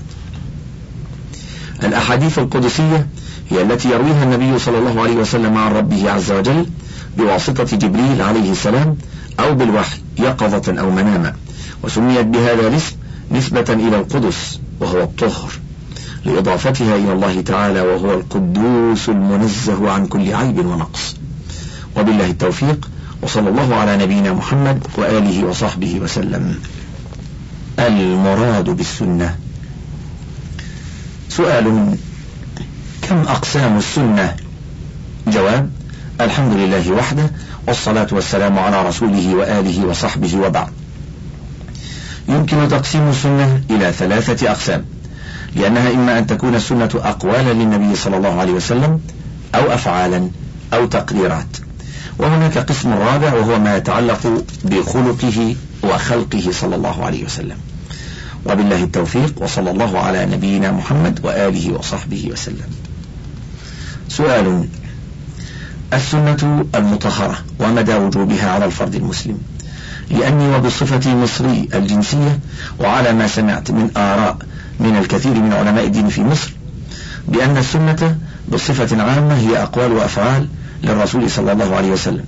الأحاديث 1.84 2.40
القدسية 2.40 3.08
هي 3.50 3.62
التي 3.62 3.90
يرويها 3.90 4.24
النبي 4.24 4.60
صلى 4.60 4.78
الله 4.78 5.02
عليه 5.02 5.14
وسلم 5.16 5.58
عن 5.58 5.74
ربه 5.74 6.12
عز 6.12 6.32
وجل 6.32 6.66
بواسطة 7.18 7.78
جبريل 7.78 8.22
عليه 8.22 8.52
السلام 8.52 8.98
أو 9.40 9.56
بالوحي 9.56 9.98
يقظة 10.20 10.80
أو 10.80 10.92
مناما 10.92 11.34
وسميت 11.84 12.26
بهذا 12.26 12.68
الاسم 12.68 12.96
نسبة 13.32 13.66
إلى 13.74 13.96
القدس 13.98 14.60
وهو 14.80 15.04
الطهر 15.04 15.52
لإضافتها 16.26 16.96
إلى 16.96 17.14
الله 17.14 17.42
تعالى 17.42 17.82
وهو 17.82 18.14
القدوس 18.14 19.10
المنزه 19.10 19.92
عن 19.92 20.06
كل 20.08 20.34
عيب 20.34 20.66
ونقص 20.66 21.16
وبالله 21.98 22.26
التوفيق 22.30 22.90
وصلى 23.22 23.50
الله 23.50 23.76
على 23.76 23.98
نبينا 23.98 24.34
محمد 24.34 24.84
وآله 24.98 25.46
وصحبه 25.46 26.00
وسلم 26.04 26.56
المراد 27.80 28.70
بالسنة 28.70 29.36
سؤال 31.30 31.98
كم 33.02 33.16
أقسام 33.18 33.78
السنة 33.78 34.36
جواب 35.28 35.70
الحمد 36.22 36.54
لله 36.54 36.92
وحده 36.92 37.32
والصلاة 37.68 38.08
والسلام 38.12 38.60
على 38.60 38.88
رسوله 38.88 39.36
وآله 39.36 39.86
وصحبه 39.86 40.38
وبعد 40.38 40.68
يمكن 42.30 42.68
تقسيم 42.68 43.10
السنة 43.10 43.62
إلى 43.70 43.92
ثلاثة 43.94 44.52
أقسام 44.52 44.86
لأنها 45.56 45.92
إما 45.94 46.20
أن 46.20 46.28
تكون 46.28 46.56
السنة 46.56 46.90
أقوالا 46.96 47.54
للنبي 47.54 47.96
صلى 47.96 48.18
الله 48.18 48.40
عليه 48.40 48.54
وسلم 48.54 49.00
أو 49.56 49.62
أفعالا 49.74 50.30
أو 50.74 50.86
تقديرات 50.86 51.58
وهناك 52.20 52.58
قسم 52.58 52.94
رابع 52.94 53.34
وهو 53.34 53.60
ما 53.60 53.78
يتعلق 53.78 54.44
بخلقه 54.66 55.56
وخلقه 55.84 56.52
صلى 56.52 56.76
الله 56.76 57.06
عليه 57.06 57.26
وسلم 57.26 57.58
وبالله 58.46 58.84
التوفيق 58.84 59.34
وصلى 59.42 59.72
الله 59.72 60.00
على 60.00 60.26
نبينا 60.26 60.72
محمد 60.72 61.20
وآله 61.26 61.74
وصحبه 61.74 62.30
وسلم 62.32 62.68
سؤال 64.10 64.66
السنة 65.94 66.66
المطهرة 66.76 67.38
ومدى 67.60 67.96
وجوبها 67.96 68.52
على 68.52 68.66
الفرد 68.66 68.96
المسلم 68.96 69.38
لأني 70.12 70.56
وبصفتي 70.56 71.16
مصري 71.16 71.68
الجنسية 71.74 72.40
وعلى 72.80 73.14
ما 73.14 73.28
سمعت 73.28 73.72
من 73.72 73.90
آراء 73.98 74.38
من 74.80 74.98
الكثير 74.98 75.34
من 75.34 75.54
علماء 75.54 75.86
الدين 75.86 76.08
في 76.08 76.22
مصر 76.24 76.52
بأن 77.28 77.58
السنة 77.58 78.18
بصفة 78.52 79.02
عامة 79.04 79.34
هي 79.36 79.64
أقوال 79.64 79.92
وأفعال 79.92 80.48
للرسول 80.84 81.32
صلى 81.32 81.52
الله 81.52 81.76
عليه 81.76 81.92
وسلم 81.92 82.24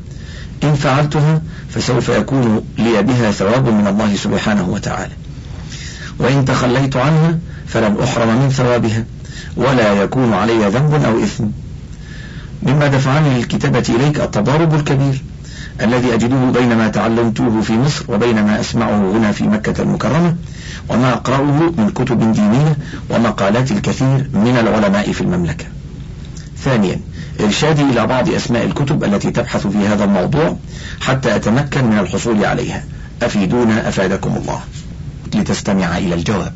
إن 0.63 0.73
فعلتها 0.75 1.41
فسوف 1.69 2.09
يكون 2.09 2.61
لي 2.77 3.03
بها 3.03 3.31
ثواب 3.31 3.67
من 3.69 3.87
الله 3.87 4.15
سبحانه 4.15 4.69
وتعالى 4.69 5.13
وإن 6.19 6.45
تخليت 6.45 6.95
عنها 6.97 7.37
فلن 7.67 7.97
أحرم 8.03 8.41
من 8.41 8.49
ثوابها 8.49 9.03
ولا 9.57 9.93
يكون 9.93 10.33
علي 10.33 10.69
ذنب 10.69 10.93
أو 11.03 11.23
إثم 11.23 11.43
مما 12.63 12.87
دفعني 12.87 13.37
للكتابة 13.37 13.83
إليك 13.95 14.19
التضارب 14.19 14.73
الكبير 14.75 15.21
الذي 15.81 16.13
أجده 16.13 16.49
بين 16.59 16.75
ما 16.77 16.87
تعلمته 16.87 17.61
في 17.61 17.73
مصر 17.73 18.05
وبين 18.09 18.43
ما 18.45 18.59
أسمعه 18.59 19.11
هنا 19.11 19.31
في 19.31 19.43
مكة 19.43 19.81
المكرمة 19.81 20.35
وما 20.89 21.13
أقرأه 21.13 21.43
من 21.77 21.89
كتب 21.95 22.31
دينية 22.31 22.77
ومقالات 23.09 23.71
الكثير 23.71 24.27
من 24.33 24.57
العلماء 24.59 25.11
في 25.11 25.21
المملكة 25.21 25.65
ثانيا 26.63 26.99
إرشادي 27.41 27.81
إلى 27.81 28.07
بعض 28.07 28.29
أسماء 28.29 28.65
الكتب 28.65 29.03
التي 29.03 29.31
تبحث 29.31 29.67
في 29.67 29.77
هذا 29.87 30.03
الموضوع 30.03 30.55
حتى 31.01 31.35
أتمكن 31.35 31.85
من 31.85 31.99
الحصول 31.99 32.45
عليها 32.45 32.83
أفيدونا 33.23 33.87
أفادكم 33.89 34.35
الله 34.41 34.59
لتستمع 35.35 35.97
إلى 35.97 36.15
الجواب 36.15 36.53